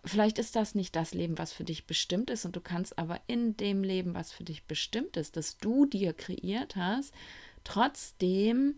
Vielleicht 0.02 0.38
ist 0.38 0.56
das 0.56 0.74
nicht 0.74 0.96
das 0.96 1.14
Leben, 1.14 1.38
was 1.38 1.52
für 1.52 1.64
dich 1.64 1.86
bestimmt 1.86 2.30
ist 2.30 2.44
und 2.46 2.56
du 2.56 2.60
kannst 2.60 2.98
aber 2.98 3.20
in 3.26 3.56
dem 3.56 3.84
Leben, 3.84 4.14
was 4.14 4.32
für 4.32 4.44
dich 4.44 4.64
bestimmt 4.64 5.16
ist, 5.16 5.36
das 5.36 5.58
du 5.58 5.86
dir 5.86 6.14
kreiert 6.14 6.74
hast, 6.76 7.14
trotzdem 7.62 8.76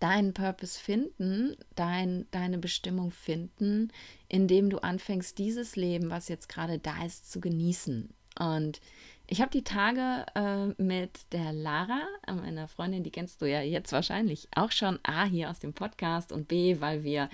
deinen 0.00 0.34
Purpose 0.34 0.78
finden, 0.80 1.56
dein, 1.74 2.26
deine 2.30 2.58
Bestimmung 2.58 3.10
finden, 3.10 3.92
indem 4.34 4.68
du 4.68 4.78
anfängst, 4.78 5.38
dieses 5.38 5.76
Leben, 5.76 6.10
was 6.10 6.26
jetzt 6.26 6.48
gerade 6.48 6.80
da 6.80 7.04
ist, 7.04 7.30
zu 7.30 7.40
genießen. 7.40 8.12
Und 8.40 8.80
ich 9.28 9.40
habe 9.40 9.52
die 9.52 9.62
Tage 9.62 10.26
äh, 10.34 10.82
mit 10.82 11.32
der 11.32 11.52
Lara, 11.52 12.00
meiner 12.26 12.66
Freundin, 12.66 13.04
die 13.04 13.12
kennst 13.12 13.40
du 13.40 13.46
ja 13.46 13.60
jetzt 13.60 13.92
wahrscheinlich 13.92 14.48
auch 14.56 14.72
schon, 14.72 14.98
A, 15.04 15.24
hier 15.24 15.50
aus 15.50 15.60
dem 15.60 15.72
Podcast 15.72 16.32
und 16.32 16.48
B, 16.48 16.80
weil 16.80 17.04
wir 17.04 17.30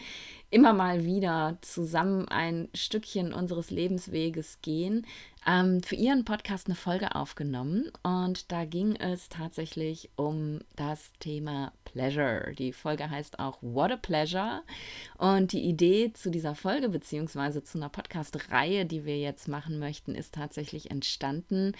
immer 0.50 0.72
mal 0.72 1.04
wieder 1.04 1.58
zusammen 1.60 2.28
ein 2.28 2.68
Stückchen 2.74 3.32
unseres 3.32 3.70
Lebensweges 3.70 4.58
gehen, 4.62 5.06
ähm, 5.46 5.82
für 5.82 5.94
ihren 5.94 6.24
Podcast 6.24 6.66
eine 6.66 6.74
Folge 6.74 7.14
aufgenommen 7.14 7.90
und 8.02 8.50
da 8.52 8.64
ging 8.64 8.96
es 8.96 9.28
tatsächlich 9.28 10.10
um 10.16 10.58
das 10.76 11.12
Thema 11.20 11.72
Pleasure. 11.84 12.52
Die 12.58 12.72
Folge 12.72 13.08
heißt 13.08 13.38
auch 13.38 13.58
What 13.62 13.92
a 13.92 13.96
Pleasure 13.96 14.62
und 15.18 15.52
die 15.52 15.62
Idee 15.62 16.12
zu 16.12 16.30
dieser 16.30 16.54
Folge 16.54 16.88
beziehungsweise 16.88 17.62
zu 17.62 17.78
einer 17.78 17.88
Podcast-Reihe, 17.88 18.84
die 18.84 19.04
wir 19.04 19.18
jetzt 19.18 19.48
machen 19.48 19.78
möchten, 19.78 20.14
ist 20.14 20.34
tatsächlich 20.34 20.90
entstanden. 20.90 21.72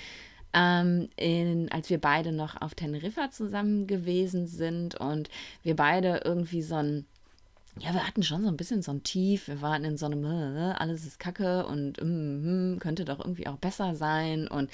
Ähm, 0.52 1.08
in, 1.14 1.70
als 1.70 1.90
wir 1.90 2.00
beide 2.00 2.32
noch 2.32 2.60
auf 2.60 2.74
Teneriffa 2.74 3.30
zusammen 3.30 3.86
gewesen 3.86 4.48
sind 4.48 4.96
und 4.96 5.28
wir 5.62 5.76
beide 5.76 6.22
irgendwie 6.24 6.62
so 6.62 6.74
ein 6.74 7.06
ja, 7.80 7.94
wir 7.94 8.06
hatten 8.06 8.22
schon 8.22 8.42
so 8.42 8.48
ein 8.48 8.56
bisschen 8.56 8.82
so 8.82 8.92
ein 8.92 9.02
Tief. 9.02 9.48
Wir 9.48 9.62
waren 9.62 9.84
in 9.84 9.96
so 9.96 10.06
einem, 10.06 10.24
äh, 10.24 10.72
alles 10.72 11.06
ist 11.06 11.18
Kacke 11.18 11.66
und 11.66 12.02
mm, 12.02 12.74
mm, 12.74 12.78
könnte 12.78 13.06
doch 13.06 13.20
irgendwie 13.20 13.46
auch 13.46 13.56
besser 13.56 13.94
sein. 13.94 14.48
Und, 14.48 14.70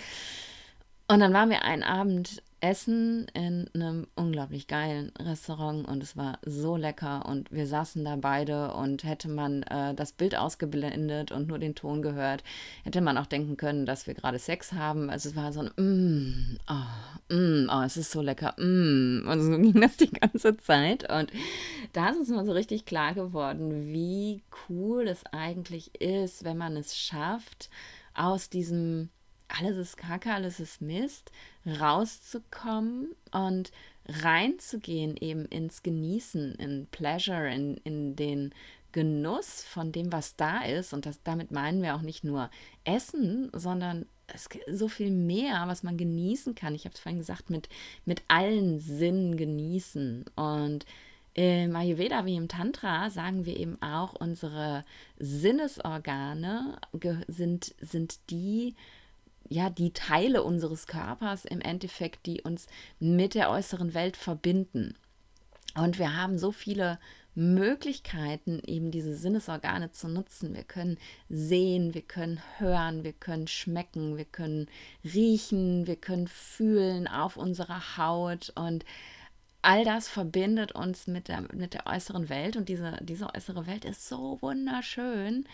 und 1.06 1.20
dann 1.20 1.32
waren 1.32 1.50
wir 1.50 1.62
einen 1.62 1.84
Abend 1.84 2.42
essen 2.60 3.26
in 3.34 3.68
einem 3.75 4.06
unglaublich 4.14 4.66
geilen 4.66 5.12
Restaurant 5.18 5.86
und 5.86 6.02
es 6.02 6.16
war 6.16 6.38
so 6.44 6.76
lecker 6.76 7.26
und 7.26 7.52
wir 7.52 7.66
saßen 7.66 8.04
da 8.04 8.16
beide 8.16 8.72
und 8.72 9.04
hätte 9.04 9.28
man 9.28 9.62
äh, 9.64 9.94
das 9.94 10.12
Bild 10.12 10.36
ausgeblendet 10.36 11.32
und 11.32 11.48
nur 11.48 11.58
den 11.58 11.75
Ton 11.75 12.02
gehört, 12.02 12.42
hätte 12.84 13.00
man 13.00 13.18
auch 13.18 13.26
denken 13.26 13.56
können, 13.56 13.84
dass 13.84 14.06
wir 14.06 14.14
gerade 14.14 14.38
Sex 14.38 14.72
haben. 14.72 15.10
Also 15.10 15.28
es 15.28 15.36
war 15.36 15.52
so 15.52 15.60
ein 15.60 15.70
mm, 15.76 16.58
oh, 16.68 17.34
mm, 17.34 17.70
oh, 17.70 17.82
es 17.82 17.96
ist 17.96 18.10
so 18.10 18.22
lecker, 18.22 18.54
mm. 18.58 19.28
und 19.28 19.42
so 19.42 19.50
ging 19.58 19.80
das 19.80 19.96
die 19.96 20.10
ganze 20.10 20.56
Zeit 20.56 21.10
und 21.12 21.30
da 21.92 22.10
ist 22.10 22.18
uns 22.18 22.28
mal 22.30 22.46
so 22.46 22.52
richtig 22.52 22.86
klar 22.86 23.14
geworden, 23.14 23.92
wie 23.92 24.42
cool 24.68 25.08
es 25.08 25.25
eigentlich 25.32 26.00
ist, 26.00 26.44
wenn 26.44 26.56
man 26.56 26.76
es 26.76 26.96
schafft, 26.96 27.70
aus 28.14 28.48
diesem 28.48 29.10
alles 29.49 29.76
ist 29.76 29.97
Kacke, 29.97 30.33
alles 30.33 30.61
ist 30.61 30.81
Mist, 30.81 31.31
rauszukommen 31.67 33.15
und 33.33 33.73
reinzugehen 34.07 35.17
eben 35.17 35.47
ins 35.47 35.83
Genießen, 35.83 36.55
in 36.57 36.87
Pleasure, 36.91 37.53
in, 37.53 37.76
in 37.79 38.17
den 38.17 38.55
Genuss 38.93 39.65
von 39.65 39.93
dem, 39.93 40.12
was 40.12 40.37
da 40.37 40.65
ist. 40.65 40.93
Und 40.93 41.07
das, 41.07 41.23
damit 41.23 41.50
meinen 41.50 41.83
wir 41.83 41.95
auch 41.95 42.03
nicht 42.03 42.25
nur 42.25 42.50
Essen, 42.85 43.50
sondern 43.53 44.07
es 44.29 44.49
gibt 44.49 44.65
so 44.73 44.88
viel 44.88 45.11
mehr, 45.11 45.65
was 45.67 45.83
man 45.83 45.97
genießen 45.97 46.55
kann. 46.55 46.75
Ich 46.75 46.85
habe 46.85 46.95
es 46.95 47.00
vorhin 47.00 47.19
gesagt, 47.19 47.50
mit, 47.50 47.69
mit 48.05 48.23
allen 48.29 48.81
Sinnen 48.81 49.37
genießen. 49.37 50.25
Und 50.35 50.87
im 51.35 51.76
Ayurveda 51.76 52.25
wie 52.25 52.37
im 52.37 52.49
Tantra 52.49 53.11
sagen 53.11 53.45
wir 53.45 53.57
eben 53.59 53.81
auch, 53.83 54.15
unsere 54.15 54.85
Sinnesorgane 55.19 56.79
sind, 57.29 57.75
sind 57.79 58.31
die, 58.31 58.75
ja, 59.49 59.71
die 59.71 59.93
Teile 59.93 60.43
unseres 60.43 60.87
Körpers 60.87 61.45
im 61.45 61.61
Endeffekt, 61.61 62.26
die 62.26 62.43
uns 62.43 62.67
mit 62.99 63.35
der 63.35 63.50
äußeren 63.50 63.95
Welt 63.95 64.17
verbinden. 64.17 64.95
Und 65.75 65.99
wir 65.99 66.17
haben 66.17 66.38
so 66.38 66.53
viele 66.53 66.99
Möglichkeiten, 67.35 68.62
eben 68.67 68.91
diese 68.91 69.15
Sinnesorgane 69.15 69.93
zu 69.93 70.09
nutzen. 70.09 70.55
Wir 70.55 70.65
können 70.65 70.97
sehen, 71.29 71.93
wir 71.93 72.00
können 72.00 72.41
hören, 72.57 73.05
wir 73.05 73.12
können 73.12 73.47
schmecken, 73.47 74.17
wir 74.17 74.25
können 74.25 74.69
riechen, 75.05 75.87
wir 75.87 75.97
können 75.97 76.29
fühlen 76.29 77.07
auf 77.07 77.37
unserer 77.37 77.99
Haut 77.99 78.53
und 78.57 78.87
all 79.61 79.85
das 79.85 80.09
verbindet 80.09 80.73
uns 80.73 81.07
mit 81.07 81.29
der, 81.29 81.43
mit 81.53 81.75
der 81.75 81.87
äußeren 81.87 82.31
Welt 82.31 82.57
und 82.57 82.71
diese, 82.71 82.99
diese 83.03 83.29
äußere 83.35 83.67
Welt 83.67 83.85
ist 83.85 84.09
so 84.09 84.38
wunderschön 84.41 85.45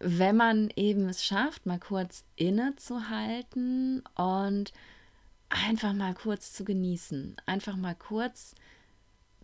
wenn 0.00 0.36
man 0.36 0.70
eben 0.76 1.08
es 1.08 1.24
schafft, 1.24 1.66
mal 1.66 1.78
kurz 1.78 2.24
innezuhalten 2.36 4.02
und 4.16 4.72
einfach 5.48 5.92
mal 5.92 6.14
kurz 6.14 6.52
zu 6.52 6.64
genießen, 6.64 7.36
einfach 7.46 7.76
mal 7.76 7.94
kurz 7.94 8.54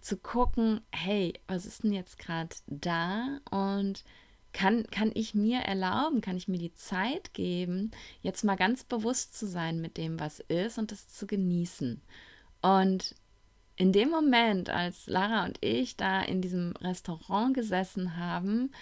zu 0.00 0.16
gucken, 0.16 0.80
hey, 0.90 1.34
was 1.46 1.66
ist 1.66 1.84
denn 1.84 1.92
jetzt 1.92 2.18
gerade 2.18 2.56
da 2.66 3.38
und 3.50 4.04
kann, 4.52 4.84
kann 4.90 5.12
ich 5.14 5.34
mir 5.34 5.60
erlauben, 5.60 6.20
kann 6.20 6.36
ich 6.36 6.48
mir 6.48 6.58
die 6.58 6.74
Zeit 6.74 7.34
geben, 7.34 7.92
jetzt 8.20 8.42
mal 8.42 8.56
ganz 8.56 8.82
bewusst 8.82 9.38
zu 9.38 9.46
sein 9.46 9.80
mit 9.80 9.96
dem, 9.96 10.18
was 10.18 10.40
ist 10.40 10.78
und 10.78 10.90
das 10.90 11.08
zu 11.08 11.26
genießen. 11.26 12.00
Und 12.62 13.14
in 13.76 13.92
dem 13.92 14.10
Moment, 14.10 14.68
als 14.68 15.06
Lara 15.06 15.44
und 15.44 15.58
ich 15.62 15.96
da 15.96 16.20
in 16.20 16.42
diesem 16.42 16.72
Restaurant 16.76 17.54
gesessen 17.54 18.16
haben, 18.16 18.72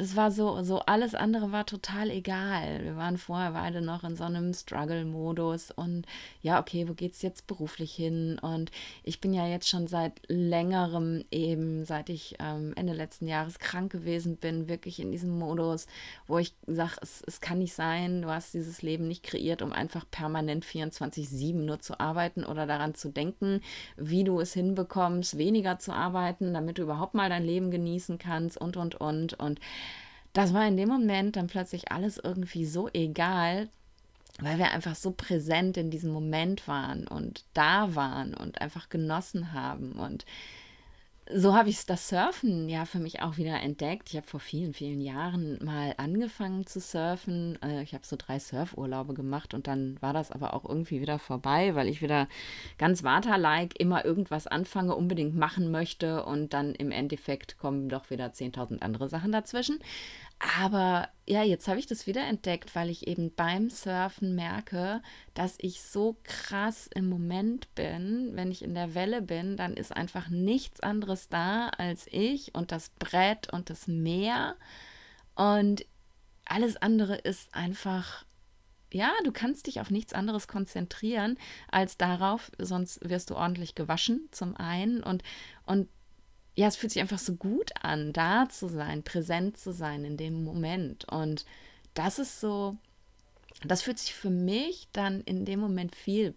es 0.00 0.14
war 0.14 0.30
so, 0.30 0.62
so 0.62 0.78
alles 0.80 1.16
andere 1.16 1.50
war 1.50 1.66
total 1.66 2.10
egal. 2.10 2.84
Wir 2.84 2.96
waren 2.96 3.18
vorher 3.18 3.50
beide 3.50 3.80
noch 3.82 4.04
in 4.04 4.14
so 4.14 4.22
einem 4.22 4.54
Struggle-Modus 4.54 5.72
und 5.72 6.06
ja, 6.40 6.60
okay, 6.60 6.88
wo 6.88 6.94
geht's 6.94 7.20
jetzt 7.20 7.48
beruflich 7.48 7.94
hin? 7.94 8.38
Und 8.38 8.70
ich 9.02 9.20
bin 9.20 9.34
ja 9.34 9.48
jetzt 9.48 9.68
schon 9.68 9.88
seit 9.88 10.12
längerem 10.28 11.24
eben, 11.32 11.84
seit 11.84 12.10
ich 12.10 12.36
ähm, 12.38 12.74
Ende 12.76 12.92
letzten 12.92 13.26
Jahres 13.26 13.58
krank 13.58 13.90
gewesen 13.90 14.36
bin, 14.36 14.68
wirklich 14.68 15.00
in 15.00 15.10
diesem 15.10 15.36
Modus, 15.36 15.88
wo 16.28 16.38
ich 16.38 16.54
sage, 16.68 16.94
es, 17.02 17.22
es 17.26 17.40
kann 17.40 17.58
nicht 17.58 17.74
sein, 17.74 18.22
du 18.22 18.28
hast 18.28 18.54
dieses 18.54 18.82
Leben 18.82 19.08
nicht 19.08 19.24
kreiert, 19.24 19.62
um 19.62 19.72
einfach 19.72 20.04
permanent 20.08 20.64
24-7 20.64 21.54
nur 21.54 21.80
zu 21.80 21.98
arbeiten 21.98 22.44
oder 22.44 22.66
daran 22.66 22.94
zu 22.94 23.08
denken, 23.08 23.62
wie 23.96 24.22
du 24.22 24.38
es 24.38 24.52
hinbekommst, 24.52 25.38
weniger 25.38 25.80
zu 25.80 25.92
arbeiten, 25.92 26.54
damit 26.54 26.78
du 26.78 26.82
überhaupt 26.82 27.14
mal 27.14 27.28
dein 27.28 27.44
Leben 27.44 27.72
genießen 27.72 28.18
kannst 28.18 28.56
und, 28.58 28.76
und, 28.76 28.94
und. 28.94 29.34
Und 29.34 29.58
das 30.32 30.54
war 30.54 30.66
in 30.66 30.76
dem 30.76 30.88
Moment 30.88 31.36
dann 31.36 31.46
plötzlich 31.46 31.90
alles 31.90 32.18
irgendwie 32.18 32.64
so 32.64 32.88
egal, 32.92 33.68
weil 34.40 34.58
wir 34.58 34.70
einfach 34.70 34.94
so 34.94 35.10
präsent 35.10 35.76
in 35.76 35.90
diesem 35.90 36.12
Moment 36.12 36.68
waren 36.68 37.08
und 37.08 37.44
da 37.54 37.94
waren 37.94 38.34
und 38.34 38.60
einfach 38.60 38.88
genossen 38.88 39.52
haben. 39.52 39.92
Und 39.92 40.24
so 41.34 41.54
habe 41.54 41.68
ich 41.68 41.84
das 41.84 42.08
Surfen 42.08 42.68
ja 42.68 42.84
für 42.84 42.98
mich 42.98 43.20
auch 43.20 43.36
wieder 43.36 43.60
entdeckt. 43.60 44.08
Ich 44.10 44.16
habe 44.16 44.26
vor 44.26 44.40
vielen, 44.40 44.72
vielen 44.72 45.00
Jahren 45.00 45.58
mal 45.62 45.94
angefangen 45.96 46.66
zu 46.66 46.80
surfen. 46.80 47.58
Äh, 47.62 47.82
ich 47.82 47.94
habe 47.94 48.06
so 48.06 48.16
drei 48.16 48.38
Surfurlaube 48.38 49.14
gemacht 49.14 49.54
und 49.54 49.66
dann 49.66 50.00
war 50.00 50.12
das 50.12 50.30
aber 50.30 50.54
auch 50.54 50.64
irgendwie 50.64 51.00
wieder 51.00 51.18
vorbei, 51.18 51.74
weil 51.74 51.88
ich 51.88 52.00
wieder 52.02 52.28
ganz 52.78 53.02
Water-like 53.02 53.78
immer 53.78 54.04
irgendwas 54.04 54.46
anfange, 54.46 54.94
unbedingt 54.94 55.36
machen 55.36 55.70
möchte 55.70 56.24
und 56.24 56.54
dann 56.54 56.74
im 56.74 56.90
Endeffekt 56.90 57.58
kommen 57.58 57.88
doch 57.88 58.10
wieder 58.10 58.26
10.000 58.26 58.80
andere 58.80 59.08
Sachen 59.08 59.32
dazwischen. 59.32 59.78
Aber 60.38 61.08
ja, 61.26 61.42
jetzt 61.42 61.66
habe 61.66 61.80
ich 61.80 61.86
das 61.86 62.06
wieder 62.06 62.22
entdeckt, 62.22 62.74
weil 62.76 62.90
ich 62.90 63.08
eben 63.08 63.34
beim 63.34 63.70
Surfen 63.70 64.34
merke, 64.36 65.02
dass 65.34 65.56
ich 65.58 65.82
so 65.82 66.16
krass 66.22 66.88
im 66.94 67.08
Moment 67.08 67.74
bin. 67.74 68.30
Wenn 68.34 68.52
ich 68.52 68.62
in 68.62 68.74
der 68.74 68.94
Welle 68.94 69.20
bin, 69.20 69.56
dann 69.56 69.74
ist 69.74 69.94
einfach 69.94 70.28
nichts 70.28 70.80
anderes 70.80 71.28
da 71.28 71.68
als 71.70 72.06
ich 72.10 72.54
und 72.54 72.70
das 72.70 72.90
Brett 72.90 73.52
und 73.52 73.68
das 73.68 73.88
Meer. 73.88 74.56
Und 75.34 75.84
alles 76.44 76.76
andere 76.76 77.16
ist 77.16 77.52
einfach, 77.54 78.24
ja, 78.92 79.10
du 79.24 79.32
kannst 79.32 79.66
dich 79.66 79.80
auf 79.80 79.90
nichts 79.90 80.12
anderes 80.12 80.46
konzentrieren 80.46 81.36
als 81.70 81.96
darauf, 81.96 82.52
sonst 82.58 83.00
wirst 83.08 83.30
du 83.30 83.36
ordentlich 83.36 83.74
gewaschen 83.74 84.28
zum 84.30 84.56
einen 84.56 85.02
und, 85.02 85.22
und 85.66 85.88
ja, 86.58 86.66
es 86.66 86.76
fühlt 86.76 86.92
sich 86.92 87.02
einfach 87.02 87.18
so 87.18 87.34
gut 87.36 87.70
an, 87.82 88.12
da 88.12 88.48
zu 88.48 88.68
sein, 88.68 89.02
präsent 89.02 89.56
zu 89.56 89.72
sein 89.72 90.04
in 90.04 90.16
dem 90.16 90.42
Moment. 90.42 91.06
Und 91.08 91.44
das 91.94 92.18
ist 92.18 92.40
so 92.40 92.76
das 93.64 93.82
fühlt 93.82 93.98
sich 93.98 94.14
für 94.14 94.30
mich 94.30 94.88
dann 94.92 95.20
in 95.22 95.44
dem 95.44 95.60
Moment 95.60 95.96
viel 95.96 96.34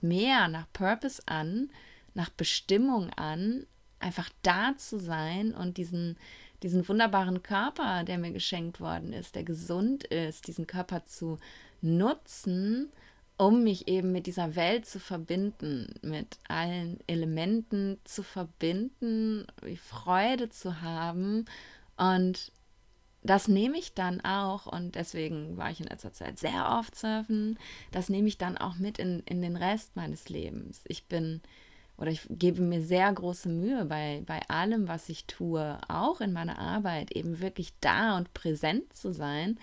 mehr 0.00 0.48
nach 0.48 0.66
Purpose 0.72 1.22
an, 1.26 1.70
nach 2.14 2.30
Bestimmung 2.30 3.10
an, 3.10 3.66
einfach 3.98 4.30
da 4.42 4.76
zu 4.76 4.98
sein 5.00 5.54
und 5.54 5.76
diesen, 5.76 6.16
diesen 6.62 6.86
wunderbaren 6.86 7.42
Körper, 7.42 8.04
der 8.04 8.18
mir 8.18 8.32
geschenkt 8.32 8.80
worden 8.80 9.12
ist, 9.12 9.34
der 9.34 9.44
gesund 9.44 10.04
ist, 10.04 10.46
diesen 10.46 10.66
Körper 10.66 11.04
zu 11.04 11.38
nutzen, 11.80 12.90
um 13.38 13.62
mich 13.64 13.88
eben 13.88 14.12
mit 14.12 14.26
dieser 14.26 14.56
Welt 14.56 14.86
zu 14.86 14.98
verbinden, 14.98 15.94
mit 16.02 16.38
allen 16.48 16.98
Elementen 17.06 17.98
zu 18.04 18.22
verbinden, 18.22 19.46
Freude 19.82 20.48
zu 20.48 20.80
haben. 20.80 21.44
Und 21.96 22.52
das 23.22 23.48
nehme 23.48 23.78
ich 23.78 23.94
dann 23.94 24.20
auch, 24.22 24.66
und 24.66 24.94
deswegen 24.94 25.56
war 25.56 25.70
ich 25.70 25.80
in 25.80 25.86
letzter 25.86 26.12
Zeit 26.12 26.38
sehr 26.38 26.78
oft 26.78 26.94
surfen, 26.94 27.58
das 27.90 28.08
nehme 28.08 28.28
ich 28.28 28.38
dann 28.38 28.56
auch 28.56 28.76
mit 28.76 28.98
in, 28.98 29.20
in 29.26 29.42
den 29.42 29.56
Rest 29.56 29.96
meines 29.96 30.28
Lebens. 30.28 30.82
Ich 30.86 31.06
bin 31.06 31.42
oder 31.98 32.10
ich 32.10 32.26
gebe 32.28 32.60
mir 32.60 32.82
sehr 32.82 33.10
große 33.10 33.48
Mühe 33.48 33.86
bei, 33.86 34.22
bei 34.26 34.42
allem, 34.48 34.86
was 34.86 35.08
ich 35.08 35.24
tue, 35.24 35.78
auch 35.88 36.20
in 36.20 36.32
meiner 36.32 36.58
Arbeit, 36.58 37.10
eben 37.12 37.40
wirklich 37.40 37.72
da 37.80 38.18
und 38.18 38.34
präsent 38.34 38.92
zu 38.92 39.12
sein 39.12 39.58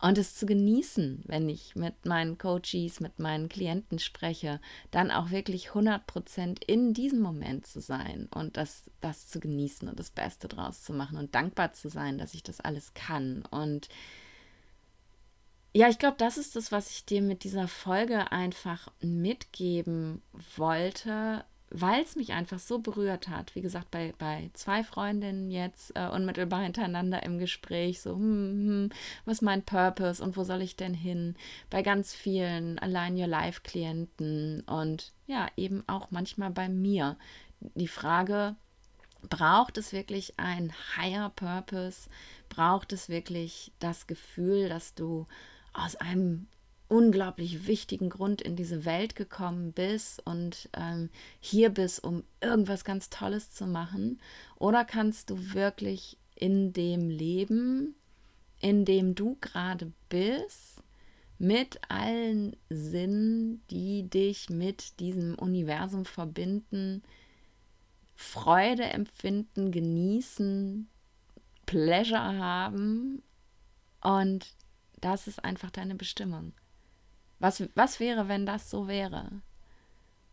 und 0.00 0.18
es 0.18 0.34
zu 0.34 0.44
genießen, 0.44 1.22
wenn 1.26 1.48
ich 1.48 1.74
mit 1.74 2.04
meinen 2.04 2.36
Coaches, 2.36 3.00
mit 3.00 3.18
meinen 3.18 3.48
Klienten 3.48 3.98
spreche, 3.98 4.60
dann 4.90 5.10
auch 5.10 5.30
wirklich 5.30 5.70
100% 5.70 6.62
in 6.66 6.92
diesem 6.92 7.20
Moment 7.20 7.66
zu 7.66 7.80
sein 7.80 8.28
und 8.34 8.56
das, 8.56 8.90
das 9.00 9.28
zu 9.28 9.40
genießen 9.40 9.88
und 9.88 9.98
das 9.98 10.10
Beste 10.10 10.48
draus 10.48 10.82
zu 10.82 10.92
machen 10.92 11.16
und 11.16 11.34
dankbar 11.34 11.72
zu 11.72 11.88
sein, 11.88 12.18
dass 12.18 12.34
ich 12.34 12.42
das 12.42 12.60
alles 12.60 12.92
kann. 12.92 13.44
Und 13.50 13.88
ja, 15.72 15.88
ich 15.88 15.98
glaube, 15.98 16.16
das 16.18 16.36
ist 16.36 16.56
das, 16.56 16.72
was 16.72 16.90
ich 16.90 17.06
dir 17.06 17.22
mit 17.22 17.44
dieser 17.44 17.68
Folge 17.68 18.32
einfach 18.32 18.88
mitgeben 19.00 20.22
wollte, 20.56 21.44
weil 21.70 22.02
es 22.02 22.14
mich 22.14 22.32
einfach 22.32 22.58
so 22.58 22.78
berührt 22.78 23.28
hat. 23.28 23.54
Wie 23.54 23.60
gesagt, 23.60 23.90
bei, 23.90 24.14
bei 24.18 24.50
zwei 24.54 24.84
Freundinnen 24.84 25.50
jetzt 25.50 25.92
äh, 25.96 26.08
unmittelbar 26.08 26.62
hintereinander 26.62 27.22
im 27.24 27.38
Gespräch, 27.38 28.00
so, 28.00 28.14
hm, 28.14 28.20
hm, 28.20 28.90
was 29.24 29.38
ist 29.38 29.42
mein 29.42 29.62
Purpose 29.62 30.22
und 30.22 30.36
wo 30.36 30.44
soll 30.44 30.62
ich 30.62 30.76
denn 30.76 30.94
hin? 30.94 31.34
Bei 31.68 31.82
ganz 31.82 32.14
vielen 32.14 32.78
Align 32.78 33.16
Your 33.16 33.26
Life-Klienten 33.26 34.60
und 34.62 35.12
ja, 35.26 35.48
eben 35.56 35.82
auch 35.88 36.10
manchmal 36.10 36.50
bei 36.50 36.68
mir. 36.68 37.16
Die 37.74 37.88
Frage, 37.88 38.54
braucht 39.28 39.76
es 39.76 39.92
wirklich 39.92 40.34
ein 40.38 40.72
Higher 40.96 41.30
Purpose? 41.30 42.08
Braucht 42.48 42.92
es 42.92 43.08
wirklich 43.08 43.72
das 43.80 44.06
Gefühl, 44.06 44.68
dass 44.68 44.94
du 44.94 45.26
aus 45.72 45.96
einem 45.96 46.46
unglaublich 46.88 47.66
wichtigen 47.66 48.10
Grund 48.10 48.40
in 48.40 48.56
diese 48.56 48.84
Welt 48.84 49.16
gekommen 49.16 49.72
bist 49.72 50.24
und 50.24 50.68
ähm, 50.76 51.10
hier 51.40 51.70
bist, 51.70 52.02
um 52.04 52.22
irgendwas 52.40 52.84
ganz 52.84 53.10
Tolles 53.10 53.50
zu 53.50 53.66
machen? 53.66 54.20
Oder 54.56 54.84
kannst 54.84 55.30
du 55.30 55.54
wirklich 55.54 56.16
in 56.34 56.72
dem 56.72 57.10
Leben, 57.10 57.94
in 58.60 58.84
dem 58.84 59.14
du 59.14 59.36
gerade 59.40 59.92
bist, 60.08 60.82
mit 61.38 61.80
allen 61.88 62.56
Sinnen, 62.70 63.62
die 63.70 64.08
dich 64.08 64.48
mit 64.48 65.00
diesem 65.00 65.34
Universum 65.34 66.04
verbinden, 66.04 67.02
Freude 68.14 68.84
empfinden, 68.84 69.70
genießen, 69.70 70.88
Pleasure 71.66 72.38
haben 72.38 73.22
und 74.00 74.54
das 75.00 75.26
ist 75.26 75.44
einfach 75.44 75.70
deine 75.70 75.94
Bestimmung. 75.94 76.52
Was, 77.38 77.62
was 77.74 78.00
wäre, 78.00 78.28
wenn 78.28 78.46
das 78.46 78.70
so 78.70 78.88
wäre? 78.88 79.42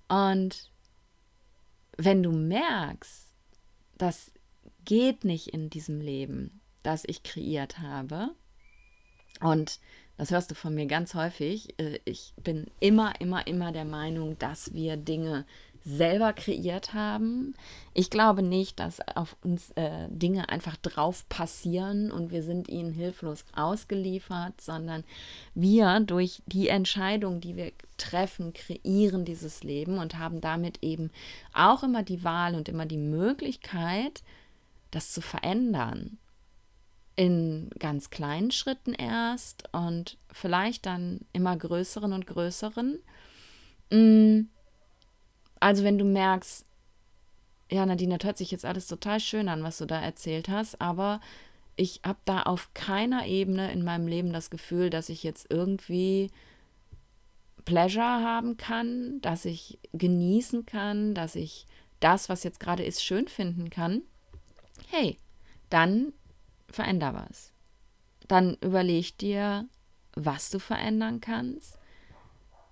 Und 0.08 0.72
wenn 1.98 2.24
du 2.24 2.32
merkst, 2.32 3.34
das 3.98 4.32
geht 4.86 5.24
nicht 5.24 5.48
in 5.48 5.70
diesem 5.70 6.02
Leben, 6.02 6.62
das 6.82 7.04
ich 7.06 7.24
kreiert 7.24 7.80
habe, 7.80 8.36
und 9.39 9.80
das 10.18 10.32
hörst 10.32 10.52
du 10.52 10.56
von 10.56 10.74
mir 10.76 10.86
ganz 10.86 11.16
häufig, 11.16 11.80
äh, 11.80 12.00
ich 12.06 12.34
bin 12.42 12.68
immer, 12.80 13.20
immer, 13.20 13.48
immer 13.48 13.72
der 13.72 13.86
Meinung, 13.86 14.38
dass 14.38 14.74
wir 14.74 14.96
Dinge 14.98 15.46
selber 15.86 16.32
kreiert 16.34 16.93
haben. 16.93 17.56
Ich 17.93 18.10
glaube 18.10 18.41
nicht, 18.41 18.80
dass 18.80 19.02
auf 19.15 19.36
uns 19.43 19.72
äh, 19.72 20.08
Dinge 20.10 20.50
einfach 20.50 20.78
drauf 20.78 21.28
passieren 21.28 22.12
und 22.12 22.32
wir 22.32 22.41
sind 22.41 22.69
ihnen 22.69 22.93
hilflos 22.93 23.43
ausgeliefert, 23.54 24.62
sondern 24.62 25.04
wir 25.54 26.00
durch 26.00 26.41
die 26.46 26.69
Entscheidung, 26.69 27.41
die 27.41 27.56
wir 27.58 27.72
treffen, 27.98 28.54
kreieren 28.54 29.26
dieses 29.26 29.63
Leben 29.63 29.98
und 29.98 30.17
haben 30.17 30.39
damit 30.39 30.80
eben 30.82 31.12
auch 31.54 31.84
immer 31.84 32.04
die 32.04 32.24
Wahl 32.24 32.56
und 32.56 32.69
immer 32.69 32.86
die 32.86 32.98
Möglichkeit, 32.98 34.24
das 34.91 35.12
zu 35.12 35.22
verändern. 35.22 36.17
In 37.15 37.69
ganz 37.78 38.10
kleinen 38.10 38.52
Schritten 38.52 38.93
erst 38.93 39.69
und 39.72 40.17
vielleicht 40.32 40.86
dann 40.86 41.19
immer 41.32 41.56
größeren 41.56 42.13
und 42.13 42.26
größeren. 42.26 43.00
Mm 43.91 44.53
also 45.63 45.86
wenn 45.86 45.97
du 45.97 46.04
merkst, 46.04 46.65
ja, 47.71 47.86
Nadine, 47.86 48.17
das 48.17 48.26
hört 48.28 48.38
sich 48.38 48.52
jetzt 48.52 48.65
alles 48.65 48.86
total 48.86 49.21
schön 49.21 49.47
an, 49.47 49.63
was 49.63 49.78
du 49.78 49.86
da 49.86 49.97
erzählt 49.97 50.49
hast, 50.49 50.82
aber 50.82 51.21
ich 51.78 52.02
habe 52.06 52.19
da 52.26 52.41
auf 52.41 52.73
keiner 52.73 53.26
Ebene 53.28 53.71
in 53.71 53.82
meinem 53.82 54.06
Leben 54.06 54.34
das 54.34 54.49
Gefühl, 54.49 54.89
dass 54.89 55.08
ich 55.08 55.23
jetzt 55.23 55.47
irgendwie 55.49 56.32
Pleasure 57.63 58.04
haben 58.04 58.58
kann, 58.58 59.21
dass 59.21 59.45
ich 59.45 59.80
genießen 59.93 60.65
kann, 60.65 61.15
dass 61.15 61.36
ich 61.36 61.65
das, 62.02 62.28
was 62.28 62.43
jetzt 62.43 62.60
gerade 62.60 62.84
ist, 62.84 63.02
schön 63.02 63.30
finden 63.30 63.69
kann. 63.69 64.02
Hey, 64.89 65.17
dann 65.69 66.12
veränder 66.67 67.13
was. 67.13 67.54
Dann 68.28 68.58
überleg 68.60 69.17
dir, 69.17 69.65
was 70.13 70.49
du 70.49 70.60
verändern 70.60 71.21
kannst 71.21 71.80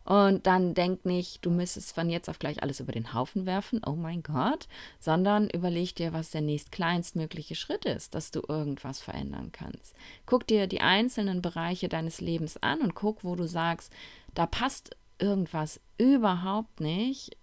und 0.03 0.47
dann 0.47 0.73
denk 0.73 1.05
nicht, 1.05 1.45
du 1.45 1.51
müsstest 1.51 1.93
von 1.93 2.09
jetzt 2.09 2.29
auf 2.29 2.39
gleich 2.39 2.63
alles 2.63 2.79
über 2.79 2.91
den 2.91 3.13
Haufen 3.13 3.45
werfen, 3.45 3.81
oh 3.85 3.95
mein 3.95 4.23
Gott, 4.23 4.67
sondern 4.99 5.49
überleg 5.49 5.95
dir, 5.95 6.13
was 6.13 6.31
der 6.31 6.41
nächstkleinstmögliche 6.41 7.55
Schritt 7.55 7.85
ist, 7.85 8.15
dass 8.15 8.31
du 8.31 8.41
irgendwas 8.47 8.99
verändern 8.99 9.51
kannst. 9.51 9.95
Guck 10.25 10.47
dir 10.47 10.67
die 10.67 10.81
einzelnen 10.81 11.41
Bereiche 11.41 11.89
deines 11.89 12.21
Lebens 12.21 12.57
an 12.57 12.81
und 12.81 12.95
guck, 12.95 13.23
wo 13.23 13.35
du 13.35 13.47
sagst, 13.47 13.93
da 14.33 14.45
passt 14.45 14.95
irgendwas 15.19 15.79
überhaupt 15.97 16.79
nicht. 16.79 17.37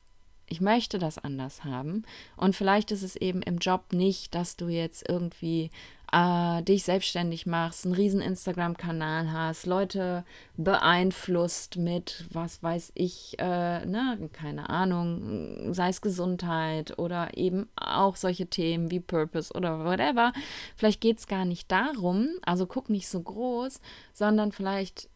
Ich 0.46 0.60
möchte 0.60 0.98
das 0.98 1.18
anders 1.18 1.64
haben. 1.64 2.04
Und 2.36 2.56
vielleicht 2.56 2.90
ist 2.90 3.02
es 3.02 3.16
eben 3.16 3.42
im 3.42 3.58
Job 3.58 3.92
nicht, 3.92 4.34
dass 4.34 4.56
du 4.56 4.68
jetzt 4.68 5.08
irgendwie 5.08 5.70
äh, 6.12 6.62
dich 6.62 6.84
selbstständig 6.84 7.46
machst, 7.46 7.84
einen 7.84 7.94
riesen 7.94 8.20
Instagram-Kanal 8.20 9.32
hast, 9.32 9.66
Leute 9.66 10.24
beeinflusst 10.56 11.76
mit, 11.76 12.24
was 12.32 12.62
weiß 12.62 12.92
ich, 12.94 13.38
äh, 13.38 13.84
ne, 13.84 14.30
keine 14.32 14.70
Ahnung, 14.70 15.74
sei 15.74 15.88
es 15.88 16.00
Gesundheit 16.00 16.98
oder 16.98 17.36
eben 17.36 17.68
auch 17.76 18.16
solche 18.16 18.46
Themen 18.46 18.90
wie 18.90 19.00
Purpose 19.00 19.52
oder 19.52 19.84
whatever. 19.84 20.32
Vielleicht 20.76 21.00
geht 21.00 21.18
es 21.18 21.26
gar 21.26 21.44
nicht 21.44 21.70
darum, 21.70 22.28
also 22.42 22.66
guck 22.66 22.88
nicht 22.90 23.08
so 23.08 23.20
groß, 23.20 23.80
sondern 24.12 24.52
vielleicht 24.52 25.08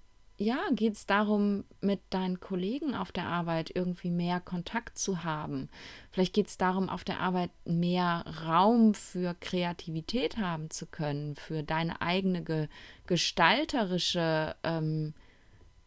ja, 0.43 0.59
geht 0.73 0.95
es 0.95 1.07
darum, 1.07 1.65
mit 1.81 2.01
deinen 2.11 2.41
Kollegen 2.41 2.95
auf 2.95 3.13
der 3.13 3.27
Arbeit 3.27 3.71
irgendwie 3.75 4.11
mehr 4.11 4.41
Kontakt 4.41 4.99
zu 4.99 5.25
haben. 5.25 5.69
Vielleicht 6.11 6.35
geht 6.35 6.49
es 6.49 6.59
darum, 6.59 6.89
auf 6.89 7.05
der 7.05 7.21
Arbeit 7.21 7.51
mehr 7.65 8.25
Raum 8.45 8.95
für 8.95 9.35
Kreativität 9.41 10.37
haben 10.37 10.71
zu 10.71 10.87
können, 10.87 11.37
für 11.37 11.63
deine 11.63 12.03
eigene 12.03 12.43
ge 12.43 12.69
gestalterische 13.07 14.57
ähm, 14.63 15.15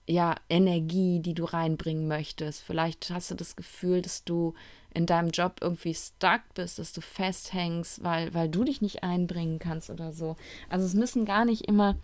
ja, 0.08 0.36
Energie, 0.50 1.20
die 1.20 1.34
du 1.34 1.46
reinbringen 1.46 2.08
möchtest. 2.08 2.62
Vielleicht 2.64 3.10
hast 3.10 3.32
du 3.32 3.36
das 3.36 3.56
Gefühl, 3.56 4.02
dass 4.02 4.24
du 4.24 4.54
in 4.94 5.06
deinem 5.06 5.30
Job 5.30 5.58
irgendwie 5.62 5.94
stuck 5.94 6.42
bist, 6.54 6.80
dass 6.80 6.94
du 6.94 7.02
festhängst, 7.02 8.04
weil, 8.04 8.34
weil 8.34 8.48
du 8.48 8.64
dich 8.64 8.82
nicht 8.82 9.04
einbringen 9.04 9.60
kannst 9.60 9.90
oder 9.90 10.14
so. 10.14 10.38
Also 10.70 10.86
es 10.86 10.94
müssen 10.94 11.26
gar 11.26 11.44
nicht 11.44 11.68
immer 11.68 11.98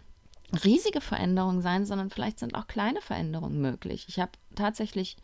riesige 0.64 1.02
Veränderungen 1.02 1.62
sein, 1.62 1.86
sondern 1.86 2.10
vielleicht 2.10 2.40
sind 2.40 2.56
auch 2.56 2.68
kleine 2.68 3.02
Veränderungen 3.02 3.62
möglich. 3.62 4.06
Ich 4.08 4.20
habe 4.20 4.32
tatsächlich 4.56 5.18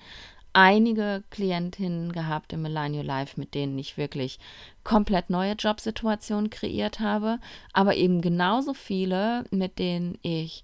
einige 0.54 1.24
Klientinnen 1.30 2.12
gehabt 2.12 2.54
im 2.54 2.64
Millennial 2.64 3.06
Life, 3.06 3.40
mit 3.40 3.54
denen 3.54 3.78
ich 3.78 3.98
wirklich 3.98 4.40
komplett 4.84 5.30
neue 5.30 5.54
Jobsituationen 5.54 6.50
kreiert 6.50 7.00
habe, 7.00 7.40
aber 7.74 7.96
eben 7.96 8.22
genauso 8.22 8.74
viele, 8.74 9.44
mit 9.52 9.78
denen 9.78 10.18
ich 10.22 10.64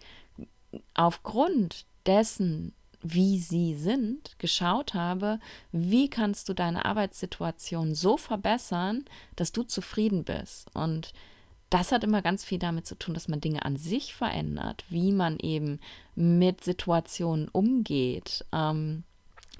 aufgrund 0.96 1.86
dessen, 2.06 2.74
wie 3.04 3.38
sie 3.38 3.76
sind, 3.76 4.40
geschaut 4.40 4.94
habe, 4.94 5.40
wie 5.72 6.10
kannst 6.10 6.50
du 6.50 6.54
deine 6.54 6.86
Arbeitssituation 6.86 7.94
so 7.94 8.18
verbessern, 8.18 9.06
dass 9.36 9.52
du 9.52 9.64
zufrieden 9.64 10.24
bist. 10.24 10.74
Und 10.74 11.14
das 11.74 11.92
hat 11.92 12.04
immer 12.04 12.22
ganz 12.22 12.46
viel 12.46 12.60
damit 12.60 12.86
zu 12.86 12.96
tun, 12.96 13.16
dass 13.16 13.28
man 13.28 13.42
Dinge 13.42 13.66
an 13.66 13.78
sich 13.78 14.14
verändert, 14.14 14.86
wie 14.90 15.12
man 15.12 15.40
eben 15.40 15.80
mit 16.14 16.64
Situationen 16.64 17.48
umgeht. 17.48 18.46
Ähm, 18.54 19.04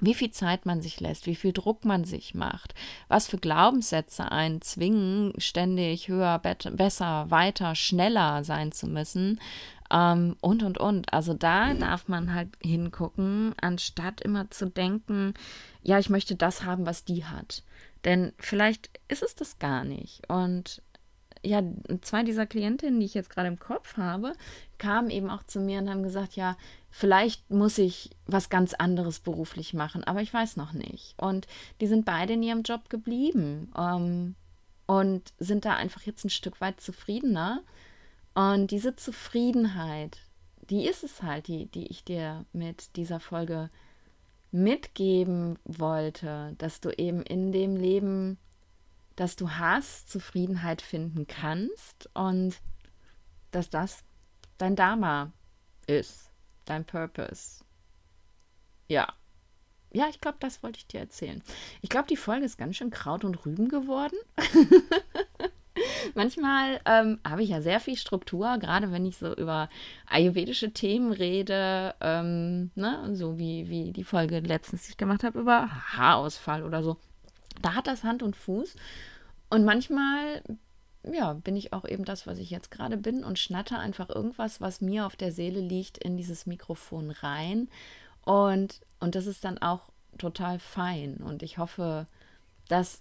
wie 0.00 0.14
viel 0.14 0.30
Zeit 0.30 0.66
man 0.66 0.80
sich 0.80 1.00
lässt, 1.00 1.26
wie 1.26 1.34
viel 1.34 1.52
Druck 1.52 1.84
man 1.84 2.04
sich 2.04 2.34
macht, 2.34 2.74
was 3.08 3.26
für 3.26 3.38
Glaubenssätze 3.38 4.30
einen 4.30 4.60
zwingen, 4.60 5.32
ständig 5.38 6.08
höher, 6.08 6.38
besser, 6.38 7.30
weiter, 7.30 7.74
schneller 7.74 8.44
sein 8.44 8.70
zu 8.70 8.86
müssen 8.86 9.40
ähm, 9.90 10.36
und, 10.40 10.62
und, 10.62 10.78
und. 10.78 11.12
Also 11.12 11.34
da 11.34 11.74
darf 11.74 12.06
man 12.08 12.34
halt 12.34 12.50
hingucken, 12.60 13.54
anstatt 13.60 14.20
immer 14.20 14.50
zu 14.50 14.66
denken, 14.66 15.34
ja, 15.82 15.98
ich 15.98 16.10
möchte 16.10 16.36
das 16.36 16.64
haben, 16.64 16.86
was 16.86 17.04
die 17.04 17.24
hat. 17.24 17.62
Denn 18.04 18.32
vielleicht 18.38 18.90
ist 19.08 19.22
es 19.22 19.34
das 19.34 19.58
gar 19.58 19.84
nicht. 19.84 20.28
Und 20.28 20.82
ja, 21.44 21.62
zwei 22.00 22.22
dieser 22.22 22.46
Klientinnen, 22.46 22.98
die 23.00 23.06
ich 23.06 23.14
jetzt 23.14 23.30
gerade 23.30 23.48
im 23.48 23.58
Kopf 23.58 23.96
habe, 23.96 24.32
kamen 24.78 25.10
eben 25.10 25.30
auch 25.30 25.42
zu 25.42 25.60
mir 25.60 25.78
und 25.78 25.90
haben 25.90 26.02
gesagt, 26.02 26.36
ja, 26.36 26.56
vielleicht 26.90 27.50
muss 27.50 27.78
ich 27.78 28.10
was 28.26 28.48
ganz 28.48 28.74
anderes 28.74 29.20
beruflich 29.20 29.74
machen, 29.74 30.04
aber 30.04 30.22
ich 30.22 30.32
weiß 30.32 30.56
noch 30.56 30.72
nicht. 30.72 31.14
Und 31.16 31.46
die 31.80 31.86
sind 31.86 32.04
beide 32.04 32.34
in 32.34 32.42
ihrem 32.42 32.62
Job 32.62 32.88
geblieben 32.90 33.70
ähm, 33.76 34.34
und 34.86 35.32
sind 35.38 35.64
da 35.64 35.74
einfach 35.76 36.02
jetzt 36.02 36.24
ein 36.24 36.30
Stück 36.30 36.60
weit 36.60 36.80
zufriedener. 36.80 37.62
Und 38.34 38.70
diese 38.70 38.96
Zufriedenheit, 38.96 40.18
die 40.70 40.86
ist 40.86 41.04
es 41.04 41.22
halt, 41.22 41.46
die, 41.46 41.66
die 41.66 41.86
ich 41.86 42.04
dir 42.04 42.44
mit 42.52 42.96
dieser 42.96 43.20
Folge 43.20 43.70
mitgeben 44.50 45.58
wollte, 45.64 46.54
dass 46.58 46.80
du 46.80 46.90
eben 46.90 47.22
in 47.22 47.50
dem 47.50 47.76
Leben 47.76 48.38
dass 49.16 49.36
du 49.36 49.50
hast, 49.50 50.10
Zufriedenheit 50.10 50.82
finden 50.82 51.26
kannst 51.26 52.10
und 52.14 52.56
dass 53.50 53.70
das 53.70 54.02
dein 54.58 54.76
Dharma 54.76 55.32
ist, 55.86 56.30
dein 56.64 56.84
Purpose. 56.84 57.64
Ja. 58.88 59.12
Ja, 59.92 60.08
ich 60.10 60.20
glaube, 60.20 60.38
das 60.40 60.62
wollte 60.62 60.78
ich 60.78 60.88
dir 60.88 61.00
erzählen. 61.00 61.40
Ich 61.80 61.88
glaube, 61.88 62.08
die 62.08 62.16
Folge 62.16 62.44
ist 62.44 62.58
ganz 62.58 62.76
schön 62.76 62.90
Kraut 62.90 63.24
und 63.24 63.46
Rüben 63.46 63.68
geworden. 63.68 64.16
Manchmal 66.14 66.80
ähm, 66.84 67.20
habe 67.24 67.42
ich 67.44 67.50
ja 67.50 67.60
sehr 67.60 67.78
viel 67.78 67.96
Struktur, 67.96 68.58
gerade 68.58 68.90
wenn 68.90 69.06
ich 69.06 69.16
so 69.16 69.34
über 69.34 69.68
ayurvedische 70.06 70.72
Themen 70.72 71.12
rede, 71.12 71.94
ähm, 72.00 72.72
ne? 72.74 73.14
so 73.14 73.38
wie, 73.38 73.68
wie 73.68 73.92
die 73.92 74.04
Folge 74.04 74.40
letztens, 74.40 74.84
die 74.84 74.90
ich 74.90 74.96
gemacht 74.96 75.22
habe, 75.22 75.38
über 75.38 75.68
Haarausfall 75.96 76.64
oder 76.64 76.82
so. 76.82 76.96
Da 77.62 77.74
hat 77.74 77.86
das 77.86 78.04
Hand 78.04 78.22
und 78.22 78.36
Fuß. 78.36 78.76
Und 79.50 79.64
manchmal, 79.64 80.42
ja, 81.02 81.34
bin 81.34 81.56
ich 81.56 81.72
auch 81.72 81.84
eben 81.84 82.04
das, 82.04 82.26
was 82.26 82.38
ich 82.38 82.50
jetzt 82.50 82.70
gerade 82.70 82.96
bin 82.96 83.24
und 83.24 83.38
schnatter 83.38 83.78
einfach 83.78 84.08
irgendwas, 84.08 84.60
was 84.60 84.80
mir 84.80 85.06
auf 85.06 85.16
der 85.16 85.32
Seele 85.32 85.60
liegt, 85.60 85.98
in 85.98 86.16
dieses 86.16 86.46
Mikrofon 86.46 87.10
rein. 87.10 87.68
Und, 88.22 88.80
und 89.00 89.14
das 89.14 89.26
ist 89.26 89.44
dann 89.44 89.58
auch 89.58 89.90
total 90.18 90.58
fein. 90.58 91.16
Und 91.16 91.42
ich 91.42 91.58
hoffe, 91.58 92.06
dass 92.68 93.00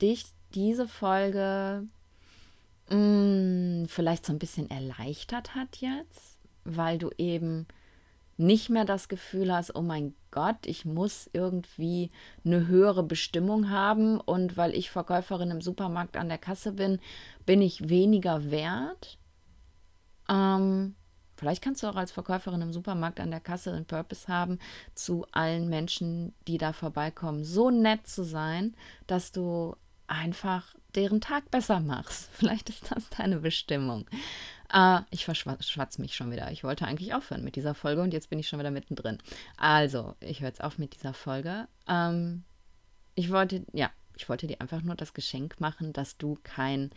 dich 0.00 0.26
diese 0.54 0.86
Folge 0.86 1.86
mh, 2.88 2.96
mm, 2.96 3.88
vielleicht 3.88 4.26
so 4.26 4.32
ein 4.32 4.38
bisschen 4.38 4.70
erleichtert 4.70 5.54
hat 5.54 5.76
jetzt, 5.78 6.38
weil 6.64 6.98
du 6.98 7.10
eben 7.18 7.66
nicht 8.36 8.70
mehr 8.70 8.84
das 8.84 9.08
Gefühl 9.08 9.52
hast, 9.52 9.74
oh 9.74 9.82
mein 9.82 10.14
Gott, 10.30 10.66
ich 10.66 10.84
muss 10.84 11.30
irgendwie 11.32 12.10
eine 12.44 12.66
höhere 12.66 13.02
Bestimmung 13.02 13.70
haben 13.70 14.20
und 14.20 14.56
weil 14.56 14.74
ich 14.74 14.90
Verkäuferin 14.90 15.50
im 15.50 15.60
Supermarkt 15.60 16.16
an 16.16 16.28
der 16.28 16.38
Kasse 16.38 16.72
bin, 16.72 16.98
bin 17.46 17.62
ich 17.62 17.88
weniger 17.88 18.50
wert. 18.50 19.18
Ähm, 20.28 20.96
vielleicht 21.36 21.62
kannst 21.62 21.82
du 21.82 21.86
auch 21.86 21.96
als 21.96 22.10
Verkäuferin 22.10 22.62
im 22.62 22.72
Supermarkt 22.72 23.20
an 23.20 23.30
der 23.30 23.40
Kasse 23.40 23.72
einen 23.72 23.86
Purpose 23.86 24.26
haben, 24.26 24.58
zu 24.94 25.26
allen 25.30 25.68
Menschen, 25.68 26.34
die 26.48 26.58
da 26.58 26.72
vorbeikommen, 26.72 27.44
so 27.44 27.70
nett 27.70 28.06
zu 28.06 28.24
sein, 28.24 28.74
dass 29.06 29.30
du 29.30 29.76
einfach 30.06 30.74
deren 30.94 31.20
Tag 31.20 31.50
besser 31.50 31.80
machst. 31.80 32.28
Vielleicht 32.32 32.68
ist 32.70 32.90
das 32.90 33.08
deine 33.10 33.38
Bestimmung. 33.38 34.06
Äh, 34.72 35.00
ich 35.10 35.24
verschwatze 35.24 36.00
mich 36.00 36.14
schon 36.14 36.30
wieder. 36.30 36.50
Ich 36.50 36.64
wollte 36.64 36.86
eigentlich 36.86 37.14
aufhören 37.14 37.44
mit 37.44 37.56
dieser 37.56 37.74
Folge 37.74 38.02
und 38.02 38.12
jetzt 38.12 38.30
bin 38.30 38.38
ich 38.38 38.48
schon 38.48 38.58
wieder 38.58 38.70
mittendrin. 38.70 39.18
Also, 39.56 40.14
ich 40.20 40.40
höre 40.40 40.48
jetzt 40.48 40.62
auf 40.62 40.78
mit 40.78 40.94
dieser 40.94 41.14
Folge. 41.14 41.68
Ähm, 41.88 42.44
ich 43.14 43.30
wollte, 43.30 43.64
ja, 43.72 43.90
ich 44.16 44.28
wollte 44.28 44.46
dir 44.46 44.60
einfach 44.60 44.82
nur 44.82 44.94
das 44.94 45.14
Geschenk 45.14 45.60
machen, 45.60 45.92
dass 45.92 46.16
du 46.16 46.38
kein, 46.42 46.90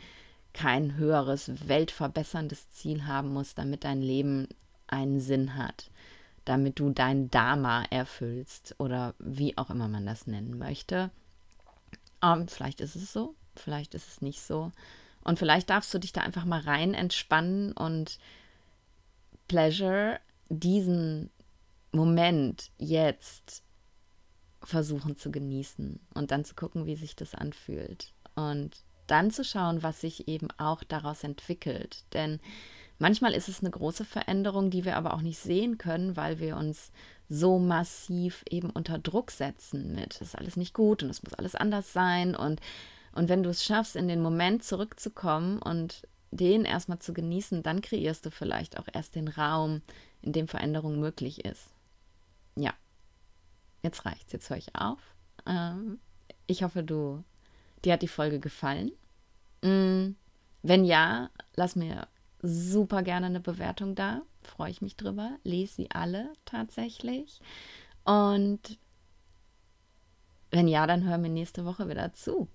kein 0.53 0.95
höheres, 0.95 1.51
weltverbesserndes 1.67 2.69
Ziel 2.69 3.05
haben 3.05 3.33
musst, 3.33 3.57
damit 3.57 3.83
dein 3.83 4.01
Leben 4.01 4.47
einen 4.87 5.19
Sinn 5.19 5.55
hat. 5.55 5.91
Damit 6.45 6.79
du 6.79 6.91
dein 6.91 7.29
Dharma 7.29 7.83
erfüllst 7.89 8.75
oder 8.79 9.13
wie 9.19 9.57
auch 9.57 9.69
immer 9.69 9.89
man 9.89 10.05
das 10.05 10.27
nennen 10.27 10.57
möchte. 10.57 11.11
Ähm, 12.23 12.47
vielleicht 12.47 12.79
ist 12.79 12.95
es 12.95 13.11
so, 13.11 13.35
vielleicht 13.55 13.93
ist 13.93 14.07
es 14.07 14.21
nicht 14.21 14.41
so. 14.41 14.71
Und 15.27 15.37
vielleicht 15.37 15.69
darfst 15.69 15.93
du 15.93 15.99
dich 15.99 16.13
da 16.13 16.21
einfach 16.21 16.45
mal 16.45 16.61
rein 16.61 16.93
entspannen 16.93 17.73
und 17.73 18.17
Pleasure, 19.49 20.21
diesen 20.47 21.29
Moment 21.91 22.71
jetzt 22.77 23.61
versuchen 24.63 25.17
zu 25.17 25.29
genießen 25.29 25.99
und 26.13 26.31
dann 26.31 26.45
zu 26.45 26.55
gucken, 26.55 26.85
wie 26.85 26.95
sich 26.95 27.17
das 27.17 27.35
anfühlt. 27.35 28.13
Und 28.35 28.77
dann 29.07 29.29
zu 29.29 29.43
schauen, 29.43 29.83
was 29.83 29.99
sich 29.99 30.29
eben 30.29 30.47
auch 30.57 30.81
daraus 30.85 31.25
entwickelt. 31.25 32.05
Denn 32.13 32.39
manchmal 32.97 33.33
ist 33.33 33.49
es 33.49 33.59
eine 33.59 33.71
große 33.71 34.05
Veränderung, 34.05 34.69
die 34.69 34.85
wir 34.85 34.95
aber 34.95 35.13
auch 35.13 35.21
nicht 35.21 35.39
sehen 35.39 35.77
können, 35.77 36.15
weil 36.15 36.39
wir 36.39 36.55
uns 36.55 36.93
so 37.27 37.59
massiv 37.59 38.45
eben 38.49 38.69
unter 38.69 38.97
Druck 38.97 39.31
setzen 39.31 39.93
mit, 39.93 40.21
das 40.21 40.29
ist 40.29 40.37
alles 40.37 40.55
nicht 40.55 40.73
gut 40.73 41.03
und 41.03 41.09
es 41.09 41.21
muss 41.21 41.33
alles 41.33 41.55
anders 41.55 41.91
sein 41.91 42.33
und 42.33 42.61
und 43.17 43.29
wenn 43.29 43.41
du 43.41 43.49
es 43.49 43.63
schaffst, 43.63 43.95
in 43.95 44.07
den 44.07 44.21
Moment 44.21 44.63
zurückzukommen 44.63 45.59
und 45.59 46.07
den 46.29 46.65
erstmal 46.65 46.99
zu 46.99 47.13
genießen, 47.13 47.63
dann 47.63 47.81
kreierst 47.81 48.23
du 48.27 48.29
vielleicht 48.29 48.77
auch 48.77 48.87
erst 48.93 49.15
den 49.15 49.27
Raum, 49.27 49.81
in 50.21 50.33
dem 50.33 50.47
Veränderung 50.47 50.99
möglich 50.99 51.43
ist. 51.43 51.71
Ja, 52.55 52.75
jetzt 53.81 54.05
reicht's, 54.05 54.33
jetzt 54.33 54.51
höre 54.51 54.57
ich 54.57 54.75
auf. 54.75 54.99
Ähm, 55.47 55.99
ich 56.45 56.61
hoffe, 56.61 56.83
du, 56.83 57.23
dir 57.83 57.93
hat 57.93 58.03
die 58.03 58.07
Folge 58.07 58.39
gefallen. 58.39 58.91
Mm, 59.63 60.15
wenn 60.61 60.85
ja, 60.85 61.31
lass 61.55 61.75
mir 61.75 62.07
super 62.43 63.01
gerne 63.01 63.25
eine 63.25 63.39
Bewertung 63.39 63.95
da. 63.95 64.21
Freue 64.43 64.69
ich 64.69 64.81
mich 64.83 64.95
drüber. 64.95 65.37
Lese 65.43 65.73
sie 65.73 65.89
alle 65.89 66.33
tatsächlich. 66.45 67.41
Und 68.03 68.77
wenn 70.51 70.67
ja, 70.67 70.85
dann 70.85 71.03
hör 71.03 71.17
mir 71.17 71.29
nächste 71.29 71.65
Woche 71.65 71.89
wieder 71.89 72.13
zu. 72.13 72.47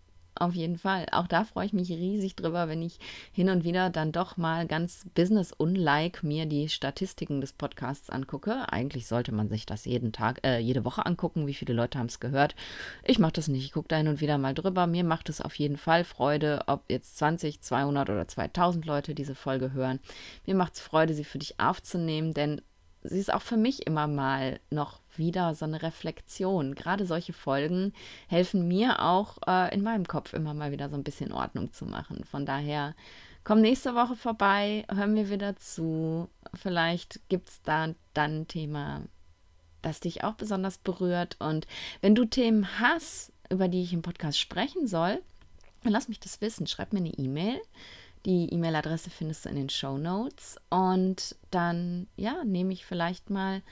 Auf 0.43 0.57
jeden 0.57 0.77
Fall. 0.77 1.07
Auch 1.13 1.29
da 1.29 1.45
freue 1.45 1.67
ich 1.67 1.73
mich 1.73 1.89
riesig 1.89 2.35
drüber, 2.35 2.67
wenn 2.67 2.83
ich 2.83 2.99
hin 3.31 3.49
und 3.49 3.63
wieder 3.63 3.91
dann 3.91 4.11
doch 4.11 4.37
mal 4.37 4.67
ganz 4.67 5.07
business-unlike 5.15 6.27
mir 6.27 6.47
die 6.47 6.69
Statistiken 6.69 7.41
des 7.41 7.53
Podcasts 7.53 8.11
angucke. 8.11 8.65
Eigentlich 8.73 9.07
sollte 9.07 9.31
man 9.31 9.49
sich 9.49 9.67
das 9.67 9.85
jeden 9.85 10.11
Tag, 10.11 10.41
äh, 10.45 10.59
jede 10.59 10.85
Woche 10.85 11.07
angucken, 11.07 11.47
wie 11.47 11.55
viele 11.55 11.75
Leute 11.75 12.01
haben 12.01 12.09
es 12.09 12.19
gehört. 12.19 12.57
Ich 13.05 13.21
mache 13.21 13.35
das 13.35 13.47
nicht. 13.47 13.65
Ich 13.65 13.71
gucke 13.71 13.87
da 13.87 13.99
hin 13.99 14.09
und 14.09 14.21
wieder 14.21 14.37
mal 14.37 14.53
drüber. 14.53 14.89
Mir 14.89 15.05
macht 15.05 15.29
es 15.29 15.41
auf 15.41 15.55
jeden 15.55 15.77
Fall 15.77 16.03
Freude, 16.03 16.65
ob 16.67 16.91
jetzt 16.91 17.19
20, 17.19 17.61
200 17.61 18.11
oder 18.11 18.27
2000 18.27 18.85
Leute 18.85 19.15
diese 19.15 19.37
Folge 19.37 19.73
hören. 19.73 20.01
Mir 20.45 20.57
macht 20.57 20.75
es 20.75 20.81
Freude, 20.81 21.15
sie 21.15 21.23
für 21.23 21.39
dich 21.39 21.61
aufzunehmen, 21.61 22.35
denn 22.35 22.63
sie 23.05 23.21
ist 23.21 23.33
auch 23.33 23.43
für 23.43 23.57
mich 23.57 23.87
immer 23.87 24.09
mal 24.09 24.59
noch 24.71 25.02
wieder 25.19 25.55
so 25.55 25.65
eine 25.65 25.83
Reflexion. 25.83 26.75
Gerade 26.75 27.07
solche 27.07 27.33
Folgen 27.33 27.93
helfen 28.29 28.69
mir 28.69 29.03
auch 29.03 29.39
äh, 29.47 29.75
in 29.75 29.83
meinem 29.83 30.07
Kopf 30.07 30.33
immer 30.33 30.55
mal 30.55 30.73
wieder 30.73 30.89
so 30.89 30.97
ein 30.97 31.05
bisschen 31.05 31.33
Ordnung 31.33 31.73
zu 31.73 31.85
machen. 31.85 32.25
Von 32.25 32.47
daher 32.47 32.95
komm 33.45 33.61
nächste 33.61 33.95
Woche 33.95 34.17
vorbei, 34.17 34.85
hör 34.93 35.07
mir 35.07 35.31
wieder 35.31 35.57
zu. 35.57 36.29
Vielleicht 36.55 37.21
gibt 37.29 37.49
es 37.49 37.63
da 37.63 37.95
dann 38.15 38.43
ein 38.43 38.49
Thema, 38.49 39.03
das 39.83 40.01
dich 40.01 40.25
auch 40.25 40.35
besonders 40.35 40.79
berührt. 40.79 41.37
Und 41.41 41.67
wenn 42.01 42.15
du 42.15 42.25
Themen 42.25 42.79
hast, 42.79 43.33
über 43.51 43.69
die 43.69 43.83
ich 43.83 43.93
im 43.93 44.03
Podcast 44.03 44.39
sprechen 44.39 44.87
soll, 44.87 45.21
dann 45.83 45.93
lass 45.93 46.09
mich 46.09 46.21
das 46.21 46.41
wissen. 46.41 46.67
Schreib 46.67 46.93
mir 46.93 47.01
eine 47.01 47.15
E-Mail. 47.15 47.61
Die 48.25 48.53
E-Mail-Adresse 48.53 49.11
findest 49.11 49.45
du 49.45 49.49
in 49.49 49.57
den 49.57 49.69
Show 49.69 49.99
Notes. 49.99 50.57
Und 50.71 51.35
dann, 51.51 52.07
ja, 52.17 52.45
nehme 52.45 52.73
ich 52.73 52.87
vielleicht 52.87 53.31
mal 53.31 53.63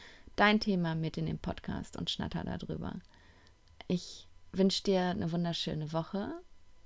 dein 0.40 0.59
Thema 0.59 0.94
mit 0.94 1.18
in 1.18 1.26
den 1.26 1.38
Podcast 1.38 1.98
und 1.98 2.09
schnatter 2.09 2.42
darüber. 2.44 2.94
Ich 3.88 4.26
wünsche 4.53 4.83
dir 4.83 5.03
eine 5.03 5.31
wunderschöne 5.33 5.92
Woche 5.92 6.33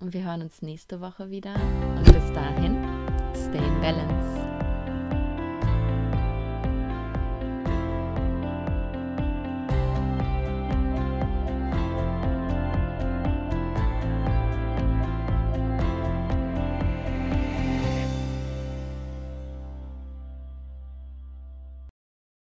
und 0.01 0.13
wir 0.13 0.25
hören 0.25 0.43
uns 0.43 0.61
nächste 0.61 1.01
Woche 1.01 1.31
wieder. 1.31 1.55
Und 1.55 2.05
bis 2.05 2.33
dahin, 2.33 2.77
stay 3.35 3.59
in 3.59 3.81
balance. 3.81 4.54